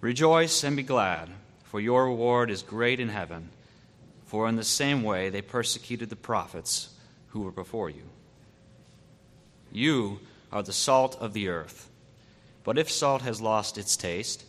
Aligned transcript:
Rejoice 0.00 0.62
and 0.62 0.76
be 0.76 0.84
glad, 0.84 1.28
for 1.64 1.80
your 1.80 2.06
reward 2.06 2.50
is 2.50 2.62
great 2.62 3.00
in 3.00 3.08
heaven, 3.08 3.48
for 4.26 4.48
in 4.48 4.54
the 4.54 4.62
same 4.62 5.02
way 5.02 5.28
they 5.28 5.42
persecuted 5.42 6.08
the 6.08 6.16
prophets 6.16 6.90
who 7.28 7.40
were 7.40 7.50
before 7.50 7.90
you. 7.90 8.04
You 9.72 10.20
are 10.52 10.62
the 10.62 10.72
salt 10.72 11.16
of 11.20 11.32
the 11.32 11.48
earth. 11.48 11.88
But 12.64 12.78
if 12.78 12.90
salt 12.90 13.22
has 13.22 13.40
lost 13.40 13.76
its 13.76 13.96
taste, 13.96 14.44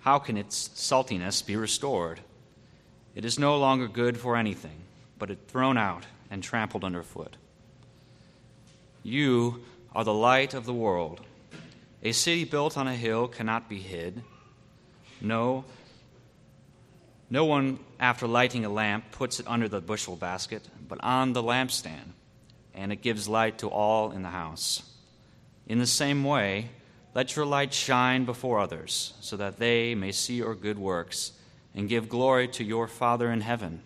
how 0.00 0.18
can 0.18 0.36
its 0.36 0.68
saltiness 0.74 1.44
be 1.44 1.56
restored? 1.56 2.20
It 3.14 3.24
is 3.24 3.38
no 3.38 3.58
longer 3.58 3.88
good 3.88 4.18
for 4.18 4.36
anything, 4.36 4.80
but 5.18 5.30
it 5.30 5.38
thrown 5.48 5.78
out 5.78 6.04
and 6.30 6.42
trampled 6.42 6.84
underfoot. 6.84 7.36
You 9.02 9.62
are 9.94 10.04
the 10.04 10.14
light 10.14 10.52
of 10.54 10.66
the 10.66 10.74
world. 10.74 11.20
A 12.02 12.12
city 12.12 12.44
built 12.44 12.76
on 12.76 12.86
a 12.86 12.94
hill 12.94 13.28
cannot 13.28 13.68
be 13.68 13.78
hid. 13.78 14.22
No, 15.20 15.64
no 17.28 17.44
one, 17.44 17.78
after 17.98 18.26
lighting 18.26 18.64
a 18.64 18.68
lamp, 18.68 19.12
puts 19.12 19.38
it 19.38 19.46
under 19.46 19.68
the 19.68 19.80
bushel 19.80 20.16
basket, 20.16 20.68
but 20.88 21.02
on 21.02 21.32
the 21.32 21.42
lampstand, 21.42 22.14
and 22.74 22.92
it 22.92 23.02
gives 23.02 23.28
light 23.28 23.58
to 23.58 23.68
all 23.68 24.10
in 24.10 24.22
the 24.22 24.30
house. 24.30 24.82
In 25.68 25.78
the 25.78 25.86
same 25.86 26.24
way, 26.24 26.70
let 27.14 27.36
your 27.36 27.46
light 27.46 27.72
shine 27.72 28.24
before 28.24 28.58
others, 28.58 29.14
so 29.20 29.36
that 29.36 29.58
they 29.58 29.94
may 29.94 30.10
see 30.10 30.34
your 30.34 30.54
good 30.54 30.78
works 30.78 31.32
and 31.74 31.88
give 31.88 32.08
glory 32.08 32.48
to 32.48 32.64
your 32.64 32.88
Father 32.88 33.30
in 33.30 33.42
heaven. 33.42 33.82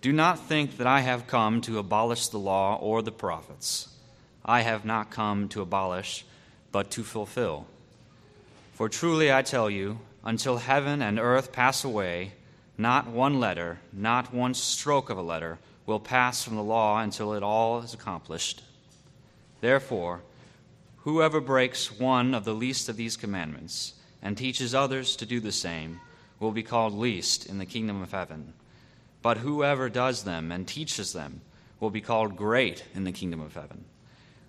Do 0.00 0.12
not 0.12 0.46
think 0.46 0.76
that 0.78 0.86
I 0.86 1.00
have 1.00 1.26
come 1.26 1.60
to 1.62 1.78
abolish 1.78 2.28
the 2.28 2.38
law 2.38 2.76
or 2.76 3.02
the 3.02 3.12
prophets. 3.12 3.88
I 4.44 4.62
have 4.62 4.84
not 4.84 5.10
come 5.10 5.48
to 5.50 5.60
abolish, 5.60 6.24
but 6.72 6.90
to 6.92 7.02
fulfill. 7.02 7.66
For 8.78 8.88
truly 8.88 9.32
I 9.32 9.42
tell 9.42 9.68
you, 9.68 9.98
until 10.22 10.58
heaven 10.58 11.02
and 11.02 11.18
earth 11.18 11.50
pass 11.50 11.82
away, 11.82 12.34
not 12.78 13.08
one 13.08 13.40
letter, 13.40 13.80
not 13.92 14.32
one 14.32 14.54
stroke 14.54 15.10
of 15.10 15.18
a 15.18 15.20
letter, 15.20 15.58
will 15.84 15.98
pass 15.98 16.44
from 16.44 16.54
the 16.54 16.62
law 16.62 17.00
until 17.00 17.34
it 17.34 17.42
all 17.42 17.80
is 17.80 17.92
accomplished. 17.92 18.62
Therefore, 19.60 20.20
whoever 20.98 21.40
breaks 21.40 21.98
one 21.98 22.36
of 22.36 22.44
the 22.44 22.54
least 22.54 22.88
of 22.88 22.96
these 22.96 23.16
commandments 23.16 23.94
and 24.22 24.38
teaches 24.38 24.76
others 24.76 25.16
to 25.16 25.26
do 25.26 25.40
the 25.40 25.50
same 25.50 25.98
will 26.38 26.52
be 26.52 26.62
called 26.62 26.92
least 26.94 27.46
in 27.46 27.58
the 27.58 27.66
kingdom 27.66 28.00
of 28.00 28.12
heaven. 28.12 28.52
But 29.22 29.38
whoever 29.38 29.88
does 29.88 30.22
them 30.22 30.52
and 30.52 30.68
teaches 30.68 31.12
them 31.12 31.40
will 31.80 31.90
be 31.90 32.00
called 32.00 32.36
great 32.36 32.84
in 32.94 33.02
the 33.02 33.10
kingdom 33.10 33.40
of 33.40 33.54
heaven. 33.54 33.86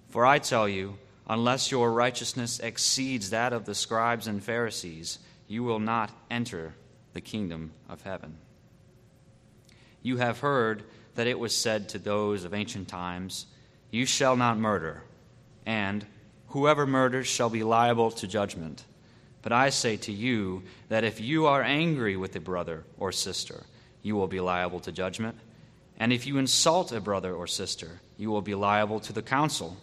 For 0.09 0.23
I 0.23 0.37
tell 0.37 0.69
you, 0.69 0.99
unless 1.29 1.69
your 1.69 1.91
righteousness 1.91 2.59
exceeds 2.59 3.29
that 3.29 3.53
of 3.53 3.65
the 3.65 3.75
scribes 3.75 4.25
and 4.25 4.43
Pharisees, 4.43 5.19
you 5.47 5.63
will 5.63 5.79
not 5.79 6.11
enter 6.29 6.73
the 7.13 7.21
kingdom 7.21 7.71
of 7.87 8.01
heaven. 8.01 8.35
You 10.01 10.17
have 10.17 10.39
heard 10.39 10.83
that 11.15 11.27
it 11.27 11.37
was 11.37 11.55
said 11.55 11.89
to 11.89 11.99
those 11.99 12.43
of 12.43 12.53
ancient 12.53 12.87
times, 12.87 13.45
You 13.91 14.05
shall 14.05 14.35
not 14.35 14.57
murder, 14.57 15.03
and 15.65 16.05
whoever 16.47 16.87
murders 16.87 17.27
shall 17.27 17.49
be 17.49 17.63
liable 17.63 18.09
to 18.11 18.27
judgment. 18.27 18.83
But 19.41 19.51
I 19.51 19.69
say 19.69 19.97
to 19.97 20.11
you 20.11 20.63
that 20.89 21.03
if 21.03 21.21
you 21.21 21.45
are 21.45 21.61
angry 21.61 22.17
with 22.17 22.35
a 22.35 22.39
brother 22.39 22.83
or 22.97 23.11
sister, 23.11 23.63
you 24.01 24.15
will 24.15 24.27
be 24.27 24.39
liable 24.39 24.79
to 24.81 24.91
judgment. 24.91 25.37
And 25.99 26.11
if 26.11 26.25
you 26.25 26.37
insult 26.37 26.91
a 26.91 27.01
brother 27.01 27.33
or 27.33 27.47
sister, 27.47 27.99
you 28.17 28.31
will 28.31 28.41
be 28.41 28.55
liable 28.55 28.99
to 29.01 29.13
the 29.13 29.21
council. 29.21 29.77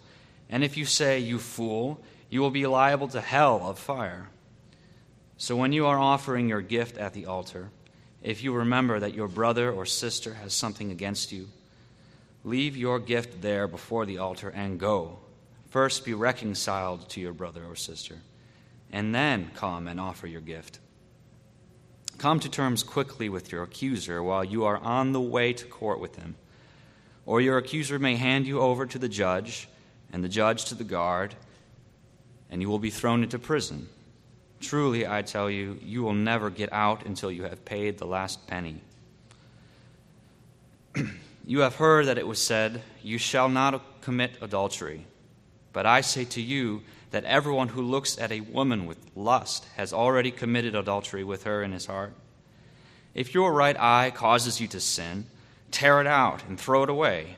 And 0.49 0.63
if 0.63 0.77
you 0.77 0.85
say, 0.85 1.19
You 1.19 1.39
fool, 1.39 1.99
you 2.29 2.41
will 2.41 2.51
be 2.51 2.67
liable 2.67 3.07
to 3.09 3.21
hell 3.21 3.61
of 3.63 3.79
fire. 3.79 4.29
So 5.37 5.55
when 5.55 5.71
you 5.71 5.85
are 5.85 5.99
offering 5.99 6.49
your 6.49 6.61
gift 6.61 6.97
at 6.97 7.13
the 7.13 7.25
altar, 7.27 7.69
if 8.23 8.43
you 8.43 8.53
remember 8.53 8.99
that 8.99 9.13
your 9.13 9.27
brother 9.27 9.71
or 9.71 9.85
sister 9.85 10.33
has 10.35 10.53
something 10.53 10.91
against 10.91 11.31
you, 11.31 11.47
leave 12.43 12.75
your 12.75 12.99
gift 12.99 13.41
there 13.41 13.67
before 13.67 14.05
the 14.05 14.17
altar 14.17 14.49
and 14.49 14.79
go. 14.79 15.19
First 15.69 16.05
be 16.05 16.13
reconciled 16.13 17.07
to 17.09 17.21
your 17.21 17.33
brother 17.33 17.63
or 17.65 17.75
sister, 17.75 18.15
and 18.91 19.13
then 19.13 19.51
come 19.53 19.87
and 19.87 19.99
offer 19.99 20.27
your 20.27 20.41
gift. 20.41 20.79
Come 22.17 22.39
to 22.39 22.49
terms 22.49 22.81
quickly 22.81 23.29
with 23.29 23.51
your 23.51 23.61
accuser 23.61 24.23
while 24.23 24.43
you 24.43 24.65
are 24.65 24.77
on 24.77 25.11
the 25.11 25.21
way 25.21 25.53
to 25.53 25.65
court 25.65 25.99
with 25.99 26.15
him. 26.15 26.35
Or 27.27 27.41
your 27.41 27.57
accuser 27.57 27.99
may 27.99 28.15
hand 28.15 28.47
you 28.47 28.59
over 28.59 28.87
to 28.87 28.97
the 28.97 29.09
judge, 29.09 29.67
and 30.17 30.23
the 30.23 30.29
judge 30.29 30.65
to 30.65 30.73
the 30.73 30.83
guard, 30.83 31.35
and 32.49 32.59
you 32.59 32.67
will 32.67 32.79
be 32.79 32.89
thrown 32.89 33.21
into 33.21 33.37
prison. 33.37 33.87
Truly, 34.59 35.05
I 35.05 35.21
tell 35.21 35.47
you, 35.47 35.77
you 35.83 36.01
will 36.01 36.15
never 36.15 36.49
get 36.49 36.73
out 36.73 37.05
until 37.05 37.31
you 37.31 37.43
have 37.43 37.63
paid 37.65 37.99
the 37.99 38.07
last 38.07 38.47
penny. 38.47 38.81
you 41.45 41.59
have 41.59 41.75
heard 41.75 42.07
that 42.07 42.17
it 42.17 42.25
was 42.25 42.41
said, 42.41 42.81
You 43.03 43.19
shall 43.19 43.47
not 43.47 44.01
commit 44.01 44.39
adultery. 44.41 45.05
But 45.71 45.85
I 45.85 46.01
say 46.01 46.25
to 46.25 46.41
you, 46.41 46.81
that 47.11 47.23
everyone 47.25 47.67
who 47.67 47.83
looks 47.83 48.17
at 48.17 48.31
a 48.31 48.41
woman 48.41 48.87
with 48.87 48.97
lust 49.15 49.67
has 49.75 49.93
already 49.93 50.31
committed 50.31 50.73
adultery 50.73 51.23
with 51.23 51.43
her 51.43 51.61
in 51.61 51.73
his 51.73 51.85
heart. 51.85 52.13
If 53.13 53.35
your 53.35 53.53
right 53.53 53.79
eye 53.79 54.11
causes 54.15 54.59
you 54.59 54.67
to 54.69 54.79
sin, 54.79 55.27
tear 55.69 56.01
it 56.01 56.07
out 56.07 56.43
and 56.47 56.59
throw 56.59 56.81
it 56.81 56.89
away. 56.89 57.37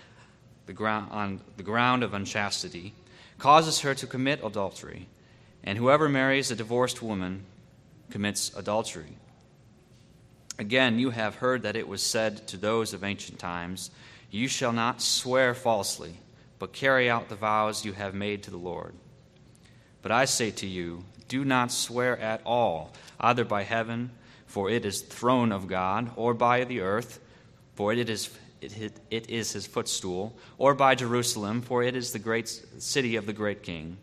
the 0.71 0.77
ground, 0.77 1.11
on 1.11 1.41
the 1.57 1.63
ground 1.63 2.01
of 2.01 2.13
unchastity, 2.13 2.93
causes 3.37 3.81
her 3.81 3.93
to 3.93 4.07
commit 4.07 4.39
adultery, 4.41 5.09
and 5.65 5.77
whoever 5.77 6.07
marries 6.07 6.49
a 6.49 6.55
divorced 6.55 7.01
woman 7.01 7.43
commits 8.09 8.55
adultery. 8.55 9.17
Again, 10.57 10.97
you 10.97 11.09
have 11.09 11.35
heard 11.35 11.63
that 11.63 11.75
it 11.75 11.89
was 11.89 12.01
said 12.01 12.47
to 12.47 12.55
those 12.55 12.93
of 12.93 13.03
ancient 13.03 13.37
times, 13.37 13.91
You 14.29 14.47
shall 14.47 14.71
not 14.71 15.01
swear 15.01 15.53
falsely, 15.53 16.13
but 16.57 16.71
carry 16.71 17.09
out 17.09 17.27
the 17.27 17.35
vows 17.35 17.83
you 17.83 17.91
have 17.91 18.15
made 18.15 18.43
to 18.43 18.51
the 18.51 18.55
Lord. 18.55 18.93
But 20.01 20.13
I 20.13 20.23
say 20.23 20.51
to 20.51 20.67
you, 20.67 21.03
do 21.27 21.43
not 21.43 21.73
swear 21.73 22.17
at 22.17 22.41
all, 22.45 22.93
either 23.19 23.43
by 23.43 23.63
heaven, 23.63 24.11
for 24.47 24.69
it 24.69 24.85
is 24.85 25.01
the 25.01 25.13
throne 25.13 25.51
of 25.51 25.67
God, 25.67 26.11
or 26.15 26.33
by 26.33 26.63
the 26.63 26.79
earth, 26.79 27.19
for 27.75 27.91
it 27.91 28.09
is, 28.09 28.29
it, 28.61 28.93
it 29.09 29.29
is 29.29 29.51
his 29.51 29.67
footstool, 29.67 30.35
or 30.57 30.73
by 30.73 30.95
Jerusalem, 30.95 31.61
for 31.61 31.83
it 31.83 31.95
is 31.95 32.11
the 32.11 32.19
great 32.19 32.47
city 32.77 33.15
of 33.15 33.25
the 33.25 33.33
great 33.33 33.63
king. 33.63 33.97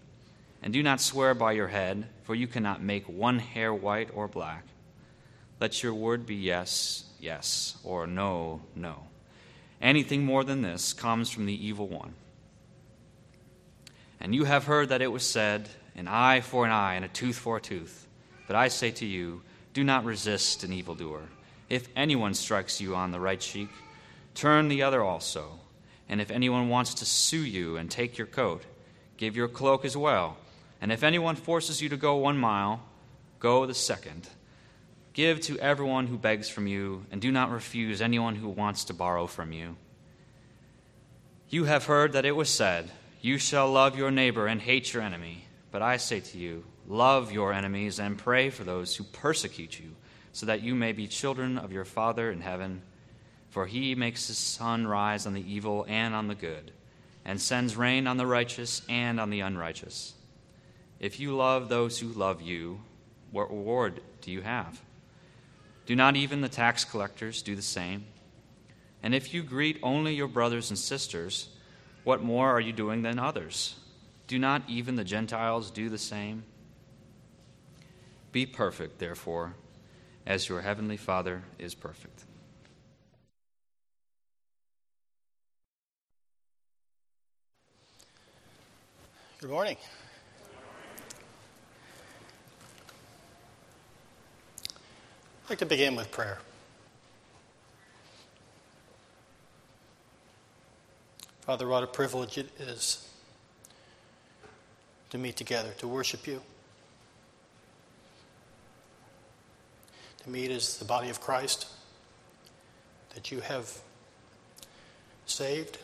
And 0.62 0.72
do 0.72 0.82
not 0.82 1.00
swear 1.00 1.34
by 1.34 1.52
your 1.52 1.68
head, 1.68 2.06
for 2.24 2.34
you 2.34 2.46
cannot 2.46 2.82
make 2.82 3.08
one 3.08 3.38
hair 3.38 3.72
white 3.72 4.10
or 4.12 4.26
black. 4.26 4.64
Let 5.60 5.82
your 5.82 5.94
word 5.94 6.26
be 6.26 6.34
yes, 6.34 7.04
yes, 7.20 7.78
or 7.84 8.06
no, 8.06 8.60
no. 8.74 9.04
Anything 9.80 10.24
more 10.24 10.44
than 10.44 10.62
this 10.62 10.92
comes 10.92 11.30
from 11.30 11.46
the 11.46 11.66
evil 11.66 11.86
one. 11.86 12.14
And 14.20 14.34
you 14.34 14.44
have 14.44 14.64
heard 14.64 14.88
that 14.88 15.02
it 15.02 15.12
was 15.12 15.24
said, 15.24 15.68
An 15.94 16.08
eye 16.08 16.40
for 16.40 16.64
an 16.64 16.72
eye, 16.72 16.94
and 16.94 17.04
a 17.04 17.08
tooth 17.08 17.36
for 17.36 17.56
a 17.56 17.60
tooth. 17.60 18.06
But 18.48 18.56
I 18.56 18.68
say 18.68 18.90
to 18.92 19.06
you, 19.06 19.42
do 19.74 19.84
not 19.84 20.04
resist 20.04 20.64
an 20.64 20.72
evildoer. 20.72 21.22
If 21.68 21.88
anyone 21.94 22.34
strikes 22.34 22.80
you 22.80 22.96
on 22.96 23.12
the 23.12 23.20
right 23.20 23.38
cheek, 23.38 23.68
turn 24.38 24.68
the 24.68 24.82
other 24.82 25.02
also. 25.02 25.58
And 26.08 26.20
if 26.20 26.30
anyone 26.30 26.68
wants 26.68 26.94
to 26.94 27.04
sue 27.04 27.44
you 27.44 27.76
and 27.76 27.90
take 27.90 28.16
your 28.16 28.26
coat, 28.26 28.62
give 29.16 29.36
your 29.36 29.48
cloak 29.48 29.84
as 29.84 29.96
well. 29.96 30.36
And 30.80 30.90
if 30.92 31.02
anyone 31.02 31.36
forces 31.36 31.82
you 31.82 31.88
to 31.90 31.96
go 31.96 32.16
one 32.16 32.38
mile, 32.38 32.80
go 33.40 33.66
the 33.66 33.74
second. 33.74 34.28
Give 35.12 35.40
to 35.42 35.58
everyone 35.58 36.06
who 36.06 36.16
begs 36.16 36.48
from 36.48 36.68
you, 36.68 37.04
and 37.10 37.20
do 37.20 37.32
not 37.32 37.50
refuse 37.50 38.00
anyone 38.00 38.36
who 38.36 38.48
wants 38.48 38.84
to 38.84 38.94
borrow 38.94 39.26
from 39.26 39.52
you. 39.52 39.76
You 41.50 41.64
have 41.64 41.86
heard 41.86 42.12
that 42.12 42.24
it 42.24 42.36
was 42.36 42.48
said, 42.48 42.90
You 43.20 43.38
shall 43.38 43.70
love 43.70 43.98
your 43.98 44.12
neighbor 44.12 44.46
and 44.46 44.60
hate 44.60 44.92
your 44.92 45.02
enemy. 45.02 45.44
But 45.72 45.82
I 45.82 45.96
say 45.96 46.20
to 46.20 46.38
you, 46.38 46.64
Love 46.86 47.32
your 47.32 47.52
enemies 47.52 47.98
and 47.98 48.16
pray 48.16 48.48
for 48.48 48.64
those 48.64 48.96
who 48.96 49.04
persecute 49.04 49.78
you, 49.78 49.90
so 50.32 50.46
that 50.46 50.62
you 50.62 50.74
may 50.74 50.92
be 50.92 51.06
children 51.06 51.58
of 51.58 51.72
your 51.72 51.84
Father 51.84 52.30
in 52.30 52.40
heaven. 52.40 52.80
For 53.50 53.66
he 53.66 53.94
makes 53.94 54.28
his 54.28 54.38
sun 54.38 54.86
rise 54.86 55.26
on 55.26 55.34
the 55.34 55.52
evil 55.52 55.86
and 55.88 56.14
on 56.14 56.28
the 56.28 56.34
good, 56.34 56.72
and 57.24 57.40
sends 57.40 57.76
rain 57.76 58.06
on 58.06 58.16
the 58.16 58.26
righteous 58.26 58.82
and 58.88 59.18
on 59.18 59.30
the 59.30 59.40
unrighteous. 59.40 60.14
If 61.00 61.20
you 61.20 61.34
love 61.34 61.68
those 61.68 61.98
who 61.98 62.08
love 62.08 62.42
you, 62.42 62.80
what 63.30 63.50
reward 63.50 64.00
do 64.20 64.30
you 64.30 64.42
have? 64.42 64.80
Do 65.86 65.96
not 65.96 66.16
even 66.16 66.40
the 66.40 66.48
tax 66.48 66.84
collectors 66.84 67.40
do 67.40 67.54
the 67.54 67.62
same? 67.62 68.04
And 69.02 69.14
if 69.14 69.32
you 69.32 69.42
greet 69.42 69.78
only 69.82 70.14
your 70.14 70.28
brothers 70.28 70.70
and 70.70 70.78
sisters, 70.78 71.48
what 72.04 72.22
more 72.22 72.50
are 72.50 72.60
you 72.60 72.72
doing 72.72 73.02
than 73.02 73.18
others? 73.18 73.76
Do 74.26 74.38
not 74.38 74.62
even 74.68 74.96
the 74.96 75.04
Gentiles 75.04 75.70
do 75.70 75.88
the 75.88 75.98
same? 75.98 76.44
Be 78.32 78.44
perfect, 78.44 78.98
therefore, 78.98 79.54
as 80.26 80.48
your 80.48 80.60
heavenly 80.60 80.96
Father 80.96 81.42
is 81.58 81.74
perfect. 81.74 82.24
Good 89.40 89.50
morning. 89.50 89.76
I'd 95.44 95.50
like 95.50 95.60
to 95.60 95.66
begin 95.66 95.94
with 95.94 96.10
prayer. 96.10 96.38
Father, 101.42 101.68
what 101.68 101.84
a 101.84 101.86
privilege 101.86 102.36
it 102.36 102.50
is 102.58 103.08
to 105.10 105.18
meet 105.18 105.36
together, 105.36 105.70
to 105.78 105.86
worship 105.86 106.26
you, 106.26 106.42
to 110.24 110.30
meet 110.30 110.50
as 110.50 110.78
the 110.78 110.84
body 110.84 111.10
of 111.10 111.20
Christ 111.20 111.68
that 113.14 113.30
you 113.30 113.38
have 113.38 113.72
saved, 115.26 115.78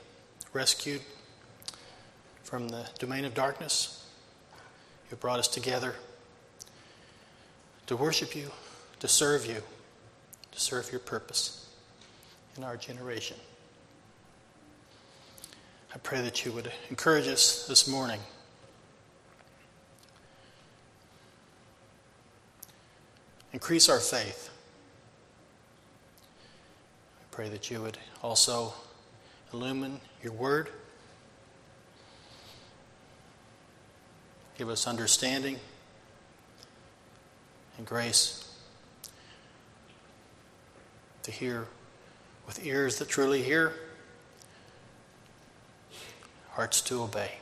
rescued 0.53 1.03
from 2.45 2.69
the 2.69 2.87
domain 2.99 3.25
of 3.25 3.35
darkness. 3.35 4.07
You 5.11 5.17
brought 5.17 5.41
us 5.41 5.49
together 5.49 5.97
to 7.87 7.97
worship 7.97 8.37
you 8.37 8.51
to 9.05 9.09
serve 9.09 9.45
you, 9.45 9.63
to 10.51 10.59
serve 10.59 10.91
your 10.91 10.99
purpose 10.99 11.69
in 12.57 12.65
our 12.65 12.75
generation. 12.75 13.37
I 15.95 15.99
pray 15.99 16.23
that 16.23 16.43
you 16.47 16.53
would 16.53 16.73
encourage 16.89 17.29
us 17.29 17.67
this 17.67 17.87
morning. 17.87 18.19
Increase 23.53 23.91
our 23.91 24.01
faith. 24.01 24.49
I 27.21 27.25
pray 27.31 27.51
that 27.51 27.71
you 27.71 27.83
would 27.83 27.99
also 28.23 28.73
illumine 29.53 30.01
your 30.23 30.33
word. 30.33 30.71
Give 34.57 34.69
us 34.69 34.87
understanding 34.87 35.59
and 37.77 37.87
grace 37.87 38.55
to 41.25 41.31
hear 41.31 41.67
with 42.47 42.65
ears 42.65 42.99
that 42.99 43.09
truly 43.09 43.43
hear, 43.43 43.73
hearts 46.51 46.81
to 46.83 47.03
obey. 47.03 47.33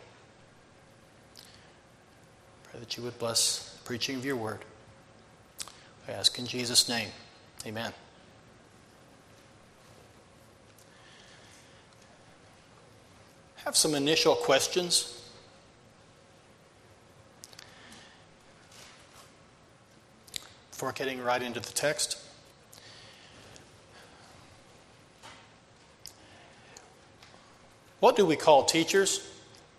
Pray 2.70 2.80
that 2.80 2.96
you 2.96 3.02
would 3.02 3.18
bless 3.18 3.74
the 3.74 3.84
preaching 3.84 4.16
of 4.16 4.24
your 4.24 4.36
word. 4.36 4.60
I 6.08 6.12
ask 6.12 6.38
in 6.38 6.46
Jesus' 6.46 6.88
name. 6.88 7.08
Amen. 7.66 7.92
Have 13.64 13.76
some 13.76 13.94
initial 13.94 14.34
questions. 14.34 15.21
Before 20.82 20.90
getting 20.90 21.22
right 21.22 21.40
into 21.40 21.60
the 21.60 21.70
text. 21.70 22.18
What 28.00 28.16
do 28.16 28.26
we 28.26 28.34
call 28.34 28.64
teachers 28.64 29.24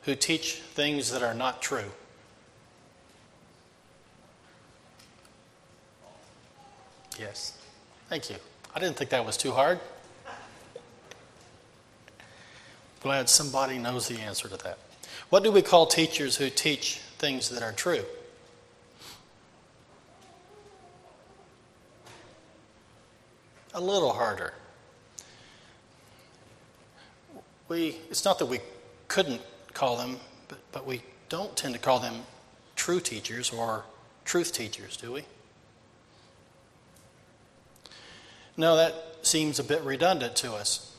who 0.03 0.15
teach 0.15 0.59
things 0.59 1.11
that 1.11 1.21
are 1.21 1.33
not 1.33 1.61
true? 1.61 1.91
Yes. 7.19 7.57
Thank 8.07 8.29
you. 8.29 8.37
I 8.73 8.79
didn't 8.79 8.95
think 8.95 9.09
that 9.09 9.25
was 9.25 9.35
too 9.35 9.51
hard. 9.51 9.81
Glad 13.01 13.27
somebody 13.27 13.77
knows 13.77 14.07
the 14.07 14.19
answer 14.19 14.47
to 14.47 14.55
that. 14.55 14.77
What 15.29 15.43
do 15.43 15.51
we 15.51 15.61
call 15.61 15.85
teachers 15.85 16.37
who 16.37 16.49
teach 16.49 16.99
things 17.17 17.49
that 17.49 17.61
are 17.61 17.73
true? 17.73 18.05
A 23.73 23.81
little 23.81 24.13
harder 24.13 24.53
we, 27.73 27.97
it's 28.09 28.23
not 28.23 28.39
that 28.39 28.45
we 28.45 28.59
couldn't 29.07 29.41
call 29.73 29.97
them, 29.97 30.17
but, 30.47 30.59
but 30.71 30.85
we 30.85 31.01
don't 31.29 31.55
tend 31.55 31.73
to 31.73 31.79
call 31.79 31.99
them 31.99 32.21
true 32.75 32.99
teachers 32.99 33.51
or 33.51 33.83
truth 34.25 34.53
teachers, 34.53 34.97
do 34.97 35.11
we? 35.11 35.25
No, 38.55 38.75
that 38.75 38.93
seems 39.23 39.57
a 39.57 39.63
bit 39.63 39.81
redundant 39.81 40.35
to 40.37 40.53
us. 40.53 40.95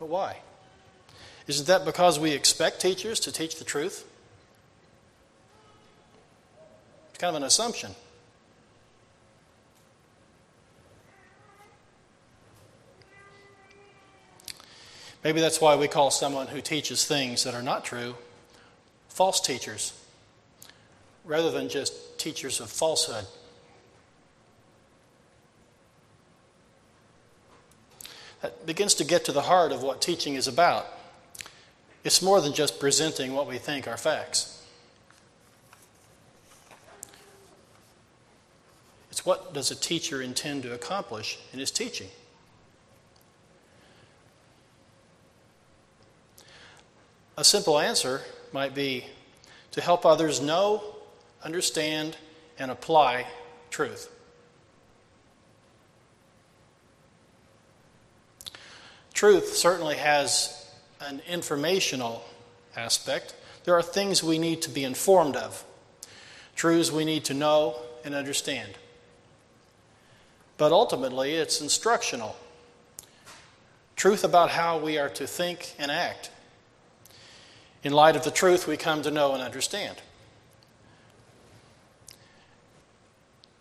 But 0.00 0.06
why? 0.06 0.38
Isn't 1.46 1.68
that 1.68 1.84
because 1.84 2.18
we 2.18 2.32
expect 2.32 2.80
teachers 2.80 3.20
to 3.20 3.32
teach 3.32 3.56
the 3.56 3.64
truth? 3.64 4.04
It's 7.10 7.18
kind 7.18 7.36
of 7.36 7.42
an 7.42 7.46
assumption. 7.46 7.94
Maybe 15.24 15.40
that's 15.40 15.60
why 15.60 15.76
we 15.76 15.86
call 15.88 16.10
someone 16.10 16.48
who 16.48 16.60
teaches 16.60 17.04
things 17.04 17.44
that 17.44 17.54
are 17.54 17.62
not 17.62 17.84
true 17.84 18.16
false 19.08 19.40
teachers, 19.40 19.92
rather 21.24 21.50
than 21.50 21.68
just 21.68 22.18
teachers 22.18 22.60
of 22.60 22.70
falsehood. 22.70 23.26
That 28.40 28.64
begins 28.66 28.94
to 28.94 29.04
get 29.04 29.26
to 29.26 29.32
the 29.32 29.42
heart 29.42 29.70
of 29.70 29.82
what 29.82 30.00
teaching 30.00 30.34
is 30.34 30.48
about. 30.48 30.86
It's 32.04 32.22
more 32.22 32.40
than 32.40 32.54
just 32.54 32.80
presenting 32.80 33.34
what 33.34 33.46
we 33.46 33.58
think 33.58 33.86
are 33.86 33.96
facts. 33.96 34.64
It's 39.10 39.24
what 39.24 39.52
does 39.52 39.70
a 39.70 39.76
teacher 39.76 40.22
intend 40.22 40.62
to 40.64 40.72
accomplish 40.72 41.38
in 41.52 41.58
his 41.58 41.70
teaching? 41.70 42.08
A 47.36 47.44
simple 47.44 47.78
answer 47.78 48.22
might 48.52 48.74
be 48.74 49.06
to 49.70 49.80
help 49.80 50.04
others 50.04 50.40
know, 50.40 50.82
understand, 51.42 52.16
and 52.58 52.70
apply 52.70 53.26
truth. 53.70 54.10
Truth 59.14 59.56
certainly 59.56 59.96
has 59.96 60.70
an 61.00 61.22
informational 61.28 62.24
aspect. 62.76 63.34
There 63.64 63.74
are 63.74 63.82
things 63.82 64.22
we 64.22 64.38
need 64.38 64.62
to 64.62 64.70
be 64.70 64.84
informed 64.84 65.36
of, 65.36 65.64
truths 66.54 66.90
we 66.90 67.04
need 67.04 67.24
to 67.26 67.34
know 67.34 67.76
and 68.04 68.14
understand. 68.14 68.74
But 70.58 70.72
ultimately, 70.72 71.34
it's 71.34 71.60
instructional 71.60 72.36
truth 73.96 74.24
about 74.24 74.50
how 74.50 74.78
we 74.78 74.98
are 74.98 75.08
to 75.10 75.26
think 75.26 75.74
and 75.78 75.90
act. 75.90 76.30
In 77.82 77.92
light 77.92 78.14
of 78.14 78.24
the 78.24 78.30
truth 78.30 78.66
we 78.66 78.76
come 78.76 79.02
to 79.02 79.10
know 79.10 79.34
and 79.34 79.42
understand. 79.42 79.96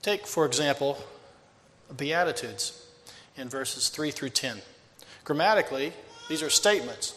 Take, 0.02 0.26
for 0.26 0.46
example, 0.46 0.98
Beatitudes 1.96 2.88
in 3.36 3.50
verses 3.50 3.90
3 3.90 4.12
through 4.12 4.30
10. 4.30 4.62
Grammatically, 5.24 5.94
these 6.30 6.42
are 6.42 6.50
statements 6.50 7.16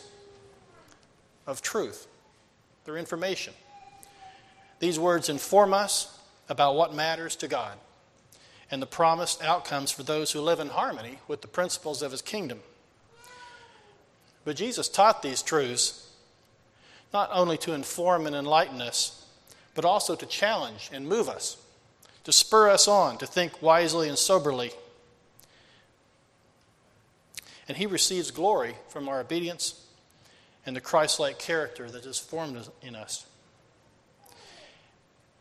of 1.46 1.62
truth, 1.62 2.06
they're 2.84 2.96
information. 2.96 3.54
These 4.80 4.98
words 4.98 5.28
inform 5.28 5.72
us 5.72 6.18
about 6.48 6.74
what 6.74 6.94
matters 6.94 7.36
to 7.36 7.48
God 7.48 7.78
and 8.70 8.82
the 8.82 8.86
promised 8.86 9.42
outcomes 9.42 9.90
for 9.90 10.02
those 10.02 10.32
who 10.32 10.40
live 10.40 10.60
in 10.60 10.68
harmony 10.68 11.18
with 11.28 11.42
the 11.42 11.48
principles 11.48 12.02
of 12.02 12.10
His 12.10 12.22
kingdom. 12.22 12.60
But 14.44 14.56
Jesus 14.56 14.88
taught 14.88 15.22
these 15.22 15.42
truths 15.42 16.03
not 17.14 17.30
only 17.32 17.56
to 17.56 17.72
inform 17.72 18.26
and 18.26 18.36
enlighten 18.36 18.82
us, 18.82 19.24
but 19.74 19.86
also 19.86 20.14
to 20.14 20.26
challenge 20.26 20.90
and 20.92 21.08
move 21.08 21.28
us 21.28 21.56
to 22.24 22.32
spur 22.32 22.70
us 22.70 22.88
on 22.88 23.18
to 23.18 23.26
think 23.26 23.62
wisely 23.62 24.08
and 24.08 24.18
soberly. 24.18 24.72
And 27.68 27.76
he 27.76 27.86
receives 27.86 28.30
glory 28.30 28.74
from 28.88 29.08
our 29.08 29.20
obedience 29.20 29.86
and 30.66 30.74
the 30.74 30.80
Christ 30.80 31.20
like 31.20 31.38
character 31.38 31.90
that 31.90 32.04
is 32.04 32.18
formed 32.18 32.68
in 32.82 32.96
us. 32.96 33.26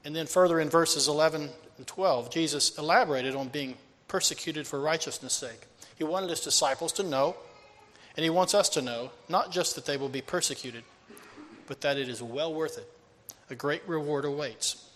And 0.06 0.16
then 0.16 0.28
further 0.28 0.60
in 0.60 0.70
verses 0.70 1.08
11 1.08 1.50
and 1.78 1.88
12, 1.88 2.30
Jesus 2.30 2.78
elaborated 2.78 3.36
on 3.36 3.48
being 3.48 3.76
persecuted 4.10 4.68
for 4.68 4.80
righteousness' 4.80 5.34
sake. 5.34 5.68
He 5.98 6.04
wanted 6.04 6.30
his 6.30 6.42
disciples 6.42 6.92
to 6.94 7.04
know, 7.04 7.38
and 8.18 8.24
he 8.24 8.30
wants 8.30 8.54
us 8.54 8.68
to 8.70 8.82
know, 8.82 9.12
not 9.30 9.52
just 9.52 9.76
that 9.76 9.86
they 9.86 9.96
will 9.96 10.10
be 10.10 10.22
persecuted, 10.22 10.84
but 11.68 11.82
that 11.82 11.98
it 11.98 12.10
is 12.10 12.22
well 12.22 12.54
worth 12.54 12.78
it. 12.78 12.90
A 13.50 13.56
great 13.56 13.82
reward 13.88 14.26
awaits. 14.26 14.90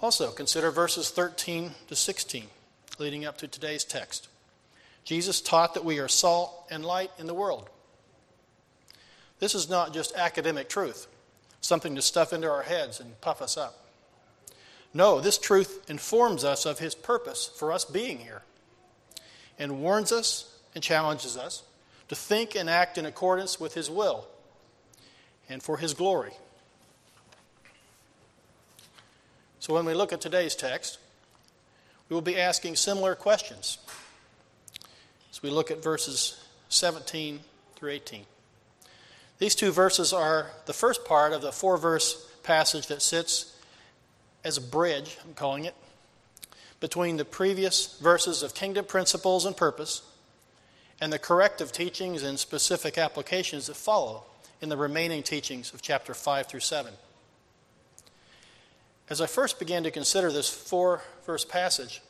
Also, 0.00 0.30
consider 0.30 0.70
verses 0.70 1.10
13 1.10 1.72
to 1.88 1.96
16, 1.96 2.44
leading 2.98 3.24
up 3.24 3.38
to 3.38 3.48
today's 3.48 3.84
text. 3.84 4.28
Jesus 5.04 5.40
taught 5.40 5.74
that 5.74 5.84
we 5.84 5.98
are 5.98 6.08
salt 6.08 6.66
and 6.70 6.84
light 6.84 7.10
in 7.18 7.26
the 7.26 7.34
world. 7.34 7.68
This 9.40 9.54
is 9.54 9.68
not 9.68 9.92
just 9.92 10.14
academic 10.14 10.68
truth, 10.68 11.06
something 11.60 11.94
to 11.96 12.02
stuff 12.02 12.32
into 12.32 12.50
our 12.50 12.62
heads 12.62 13.00
and 13.00 13.20
puff 13.20 13.42
us 13.42 13.56
up. 13.56 13.86
No, 14.94 15.20
this 15.20 15.38
truth 15.38 15.88
informs 15.88 16.44
us 16.44 16.64
of 16.64 16.78
His 16.78 16.94
purpose 16.94 17.50
for 17.56 17.72
us 17.72 17.84
being 17.84 18.18
here 18.18 18.42
and 19.58 19.80
warns 19.80 20.12
us 20.12 20.56
and 20.74 20.82
challenges 20.82 21.36
us 21.36 21.62
to 22.08 22.14
think 22.14 22.54
and 22.54 22.68
act 22.68 22.98
in 22.98 23.06
accordance 23.06 23.60
with 23.60 23.74
His 23.74 23.90
will 23.90 24.26
and 25.48 25.62
for 25.62 25.76
His 25.78 25.94
glory. 25.94 26.32
So 29.60 29.74
when 29.74 29.84
we 29.84 29.94
look 29.94 30.12
at 30.12 30.20
today's 30.20 30.54
text, 30.54 30.98
we 32.08 32.14
will 32.14 32.22
be 32.22 32.38
asking 32.38 32.76
similar 32.76 33.14
questions 33.14 33.78
as 35.30 35.42
we 35.42 35.50
look 35.50 35.70
at 35.70 35.82
verses 35.82 36.42
17 36.70 37.40
through 37.76 37.90
18. 37.90 38.24
These 39.38 39.54
two 39.54 39.70
verses 39.70 40.12
are 40.12 40.50
the 40.66 40.72
first 40.72 41.04
part 41.04 41.32
of 41.32 41.42
the 41.42 41.52
four 41.52 41.76
verse 41.76 42.28
passage 42.42 42.86
that 42.86 43.02
sits 43.02 43.54
as 44.44 44.56
a 44.56 44.60
bridge, 44.62 45.18
I'm 45.24 45.34
calling 45.34 45.64
it, 45.64 45.74
between 46.80 47.16
the 47.18 47.24
previous 47.24 47.98
verses 47.98 48.42
of 48.42 48.54
kingdom 48.54 48.84
principles 48.84 49.44
and 49.44 49.56
purpose 49.56 50.02
and 51.00 51.12
the 51.12 51.18
corrective 51.18 51.72
teachings 51.72 52.22
and 52.22 52.38
specific 52.38 52.98
applications 52.98 53.66
that 53.66 53.76
follow 53.76 54.24
in 54.60 54.68
the 54.68 54.76
remaining 54.76 55.22
teachings 55.22 55.72
of 55.72 55.82
chapter 55.82 56.14
5 56.14 56.46
through 56.46 56.60
7. 56.60 56.92
As 59.08 59.20
I 59.20 59.26
first 59.26 59.58
began 59.58 59.84
to 59.84 59.90
consider 59.90 60.30
this 60.30 60.50
four 60.50 61.02
verse 61.24 61.44
passage 61.44 62.02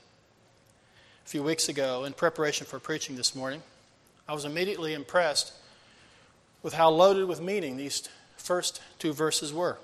a 1.24 1.28
few 1.28 1.42
weeks 1.42 1.68
ago 1.68 2.04
in 2.04 2.12
preparation 2.12 2.66
for 2.66 2.78
preaching 2.78 3.16
this 3.16 3.34
morning, 3.34 3.62
I 4.26 4.34
was 4.34 4.44
immediately 4.44 4.94
impressed 4.94 5.52
with 6.62 6.74
how 6.74 6.90
loaded 6.90 7.26
with 7.26 7.40
meaning 7.40 7.76
these 7.76 8.08
first 8.36 8.80
two 8.98 9.12
verses 9.12 9.52
were. 9.52 9.78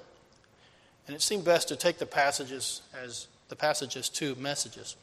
And 1.07 1.15
it 1.15 1.23
seemed 1.23 1.45
best 1.45 1.69
to 1.69 1.77
take 1.77 1.99
the 1.99 2.07
passages 2.07 2.83
as 3.01 3.29
the 3.49 3.57
passages 3.57 4.09
two 4.09 4.35
messages. 4.37 4.97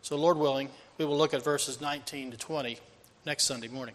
So, 0.00 0.16
Lord 0.16 0.38
willing, 0.38 0.70
we 0.96 1.04
will 1.04 1.18
look 1.18 1.34
at 1.34 1.42
verses 1.42 1.80
19 1.80 2.30
to 2.30 2.36
20 2.36 2.78
next 3.28 3.44
Sunday 3.44 3.68
morning. 3.68 3.94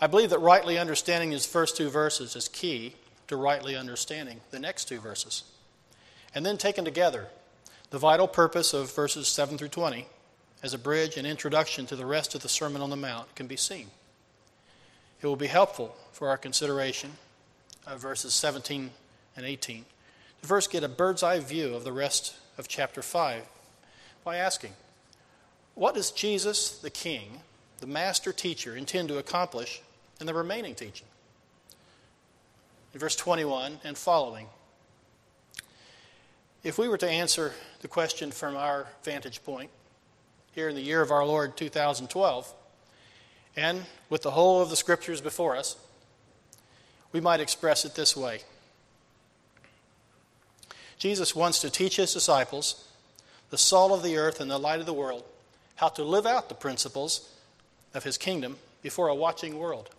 I 0.00 0.08
believe 0.08 0.30
that 0.30 0.40
rightly 0.40 0.76
understanding 0.76 1.30
these 1.30 1.46
first 1.46 1.76
two 1.76 1.88
verses 1.88 2.34
is 2.34 2.48
key 2.48 2.96
to 3.28 3.36
rightly 3.36 3.76
understanding 3.76 4.40
the 4.50 4.58
next 4.58 4.86
two 4.86 4.98
verses. 4.98 5.44
And 6.34 6.44
then 6.44 6.58
taken 6.58 6.84
together, 6.84 7.28
the 7.90 7.98
vital 7.98 8.26
purpose 8.26 8.74
of 8.74 8.92
verses 8.92 9.28
7 9.28 9.56
through 9.58 9.68
20 9.68 10.06
as 10.60 10.74
a 10.74 10.78
bridge 10.78 11.16
and 11.16 11.24
introduction 11.24 11.86
to 11.86 11.94
the 11.94 12.04
rest 12.04 12.34
of 12.34 12.42
the 12.42 12.48
Sermon 12.48 12.82
on 12.82 12.90
the 12.90 12.96
Mount 12.96 13.32
can 13.36 13.46
be 13.46 13.56
seen. 13.56 13.86
It 15.22 15.28
will 15.28 15.36
be 15.36 15.46
helpful 15.46 15.94
for 16.10 16.30
our 16.30 16.36
consideration 16.36 17.12
of 17.86 18.00
verses 18.00 18.34
17 18.34 18.90
and 19.36 19.46
18 19.46 19.84
to 20.42 20.48
first 20.48 20.72
get 20.72 20.82
a 20.82 20.88
bird's 20.88 21.22
eye 21.22 21.38
view 21.38 21.76
of 21.76 21.84
the 21.84 21.92
rest 21.92 22.34
of 22.58 22.66
chapter 22.66 23.02
5 23.02 23.44
by 24.24 24.36
asking, 24.36 24.72
What 25.76 25.94
does 25.94 26.10
Jesus, 26.10 26.76
the 26.76 26.90
King, 26.90 27.42
the 27.78 27.86
master 27.86 28.32
teacher, 28.32 28.76
intend 28.76 29.08
to 29.08 29.18
accomplish 29.18 29.80
in 30.20 30.26
the 30.26 30.34
remaining 30.34 30.74
teaching? 30.74 31.06
In 32.94 33.00
verse 33.00 33.16
21 33.16 33.80
and 33.84 33.96
following, 33.96 34.46
if 36.64 36.78
we 36.78 36.88
were 36.88 36.98
to 36.98 37.08
answer 37.08 37.52
the 37.80 37.88
question 37.88 38.30
from 38.30 38.56
our 38.56 38.86
vantage 39.04 39.42
point 39.44 39.70
here 40.52 40.68
in 40.68 40.74
the 40.74 40.82
year 40.82 41.00
of 41.00 41.10
our 41.10 41.24
Lord 41.24 41.56
2012, 41.56 42.52
and 43.56 43.82
with 44.10 44.22
the 44.22 44.32
whole 44.32 44.60
of 44.60 44.70
the 44.70 44.76
scriptures 44.76 45.20
before 45.20 45.56
us, 45.56 45.76
we 47.12 47.20
might 47.20 47.40
express 47.40 47.84
it 47.84 47.94
this 47.94 48.16
way 48.16 48.40
Jesus 50.98 51.34
wants 51.34 51.60
to 51.60 51.70
teach 51.70 51.96
his 51.96 52.12
disciples, 52.12 52.88
the 53.50 53.58
salt 53.58 53.92
of 53.92 54.02
the 54.02 54.16
earth 54.16 54.40
and 54.40 54.50
the 54.50 54.58
light 54.58 54.80
of 54.80 54.86
the 54.86 54.92
world, 54.92 55.24
how 55.76 55.88
to 55.88 56.02
live 56.02 56.26
out 56.26 56.48
the 56.48 56.54
principles 56.54 57.32
of 57.94 58.04
his 58.04 58.18
kingdom 58.18 58.56
before 58.82 59.08
a 59.08 59.14
watching 59.14 59.58
world. 59.58 59.90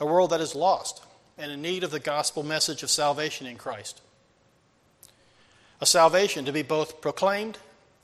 A 0.00 0.06
world 0.06 0.30
that 0.30 0.40
is 0.40 0.54
lost 0.54 1.02
and 1.38 1.50
in 1.50 1.62
need 1.62 1.84
of 1.84 1.90
the 1.90 2.00
gospel 2.00 2.42
message 2.42 2.82
of 2.82 2.90
salvation 2.90 3.46
in 3.46 3.56
Christ 3.56 4.00
a 5.84 5.86
salvation 5.86 6.46
to 6.46 6.52
be 6.52 6.62
both 6.62 7.02
proclaimed 7.02 7.58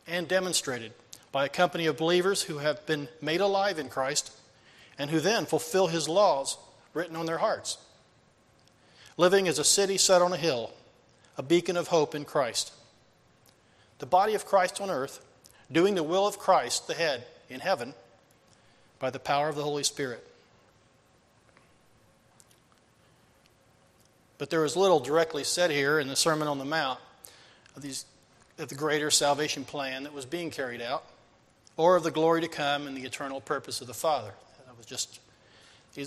and 0.06 0.28
demonstrated 0.28 0.92
by 1.32 1.46
a 1.46 1.48
company 1.48 1.86
of 1.86 1.96
believers 1.96 2.42
who 2.42 2.58
have 2.58 2.84
been 2.84 3.08
made 3.22 3.40
alive 3.40 3.78
in 3.78 3.88
Christ 3.88 4.32
and 4.98 5.08
who 5.08 5.18
then 5.18 5.46
fulfill 5.46 5.86
his 5.86 6.06
laws 6.06 6.58
written 6.92 7.16
on 7.16 7.24
their 7.24 7.38
hearts. 7.38 7.78
Living 9.16 9.48
as 9.48 9.58
a 9.58 9.64
city 9.64 9.96
set 9.96 10.20
on 10.20 10.32
a 10.32 10.36
hill, 10.36 10.72
a 11.38 11.42
beacon 11.42 11.78
of 11.78 11.88
hope 11.88 12.14
in 12.14 12.26
Christ. 12.26 12.70
The 13.98 14.04
body 14.04 14.34
of 14.34 14.44
Christ 14.44 14.78
on 14.80 14.90
earth, 14.90 15.24
doing 15.72 15.94
the 15.94 16.02
will 16.02 16.26
of 16.26 16.38
Christ, 16.38 16.86
the 16.86 16.92
head, 16.92 17.24
in 17.48 17.60
heaven, 17.60 17.94
by 19.00 19.10
the 19.10 19.18
power 19.18 19.48
of 19.48 19.56
the 19.56 19.64
Holy 19.64 19.82
Spirit. 19.82 20.24
But 24.38 24.50
there 24.50 24.64
is 24.64 24.76
little 24.76 25.00
directly 25.00 25.42
said 25.42 25.70
here 25.70 25.98
in 25.98 26.06
the 26.06 26.16
Sermon 26.16 26.46
on 26.46 26.58
the 26.58 26.64
Mount 26.64 27.00
of, 27.74 27.82
these, 27.82 28.04
of 28.58 28.68
the 28.68 28.74
greater 28.74 29.10
salvation 29.10 29.64
plan 29.64 30.04
that 30.04 30.14
was 30.14 30.24
being 30.24 30.50
carried 30.50 30.80
out, 30.80 31.04
or 31.76 31.96
of 31.96 32.04
the 32.04 32.10
glory 32.10 32.42
to 32.42 32.48
come 32.48 32.86
and 32.86 32.96
the 32.96 33.02
eternal 33.02 33.40
purpose 33.40 33.80
of 33.80 33.86
the 33.86 33.94
Father. 33.94 34.32
That 34.66 34.76
was 34.76 34.86
just, 34.86 35.20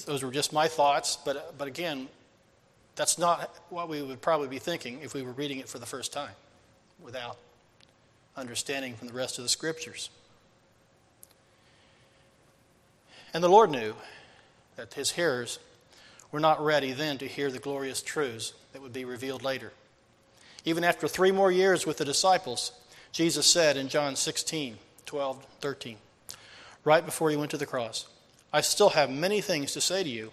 those 0.05 0.23
were 0.23 0.31
just 0.31 0.53
my 0.53 0.67
thoughts, 0.67 1.17
but, 1.25 1.57
but 1.57 1.67
again, 1.67 2.07
that's 2.95 3.17
not 3.17 3.55
what 3.69 3.89
we 3.89 4.01
would 4.01 4.21
probably 4.21 4.47
be 4.47 4.59
thinking 4.59 5.00
if 5.03 5.13
we 5.13 5.23
were 5.23 5.31
reading 5.31 5.59
it 5.59 5.67
for 5.67 5.79
the 5.79 5.85
first 5.85 6.13
time 6.13 6.33
without 7.03 7.38
understanding 8.38 8.95
from 8.95 9.07
the 9.07 9.13
rest 9.13 9.38
of 9.38 9.43
the 9.43 9.50
scriptures. 9.50 10.09
And 13.33 13.43
the 13.43 13.49
Lord 13.49 13.71
knew 13.71 13.95
that 14.75 14.93
his 14.93 15.11
hearers 15.11 15.59
were 16.31 16.39
not 16.39 16.63
ready 16.63 16.91
then 16.91 17.17
to 17.19 17.27
hear 17.27 17.51
the 17.51 17.59
glorious 17.59 18.01
truths 18.01 18.53
that 18.71 18.81
would 18.81 18.93
be 18.93 19.05
revealed 19.05 19.43
later. 19.43 19.71
Even 20.65 20.83
after 20.83 21.07
three 21.07 21.31
more 21.31 21.51
years 21.51 21.85
with 21.85 21.97
the 21.97 22.05
disciples, 22.05 22.71
Jesus 23.11 23.45
said 23.45 23.77
in 23.77 23.89
John 23.89 24.15
16, 24.15 24.77
12, 25.05 25.45
13, 25.61 25.97
right 26.83 27.05
before 27.05 27.29
he 27.29 27.35
went 27.35 27.51
to 27.51 27.57
the 27.57 27.65
cross, 27.65 28.07
I 28.51 28.61
still 28.61 28.89
have 28.89 29.09
many 29.09 29.41
things 29.41 29.73
to 29.73 29.81
say 29.81 30.03
to 30.03 30.09
you, 30.09 30.31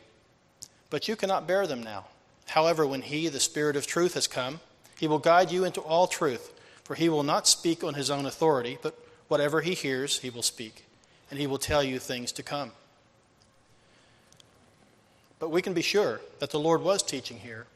but 0.90 1.09
you 1.09 1.16
cannot 1.16 1.47
bear 1.47 1.66
them 1.66 1.83
now. 1.83 2.07
However, 2.49 2.87
when 2.87 3.02
He, 3.02 3.28
the 3.28 3.40
Spirit 3.40 3.76
of 3.76 3.87
truth, 3.87 4.14
has 4.14 4.26
come, 4.26 4.61
He 4.99 5.07
will 5.07 5.19
guide 5.19 5.52
you 5.52 5.64
into 5.64 5.80
all 5.80 6.07
truth, 6.07 6.52
for 6.83 6.95
He 6.95 7.09
will 7.09 7.23
not 7.23 7.47
speak 7.47 7.85
on 7.85 7.95
His 7.95 8.11
own 8.11 8.26
authority, 8.26 8.76
but 8.83 8.99
whatever 9.28 9.61
He 9.61 9.75
hears, 9.75 10.19
He 10.19 10.30
will 10.30 10.42
speak, 10.42 10.85
and 11.30 11.38
He 11.38 11.47
will 11.47 11.59
tell 11.59 11.83
you 11.83 11.99
things 11.99 12.33
to 12.33 12.42
come. 12.42 12.73
But 15.41 15.51
we 15.51 15.63
can 15.63 15.75
be 15.75 15.83
sure 15.83 16.21
that 16.39 16.51
the 16.51 16.61
Lord 16.61 16.83
was 16.83 17.03
teaching 17.03 17.39
here 17.39 17.67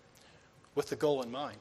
with 0.77 0.91
the 0.91 0.97
goal 0.97 1.23
in 1.23 1.33
mind. 1.33 1.59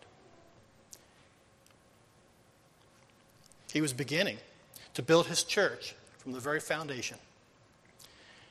He 3.72 3.82
was 3.82 3.94
beginning 3.94 4.38
to 4.94 5.02
build 5.02 5.26
His 5.26 5.44
church 5.44 5.96
from 6.20 6.34
the 6.34 6.40
very 6.40 6.60
foundation. 6.60 7.18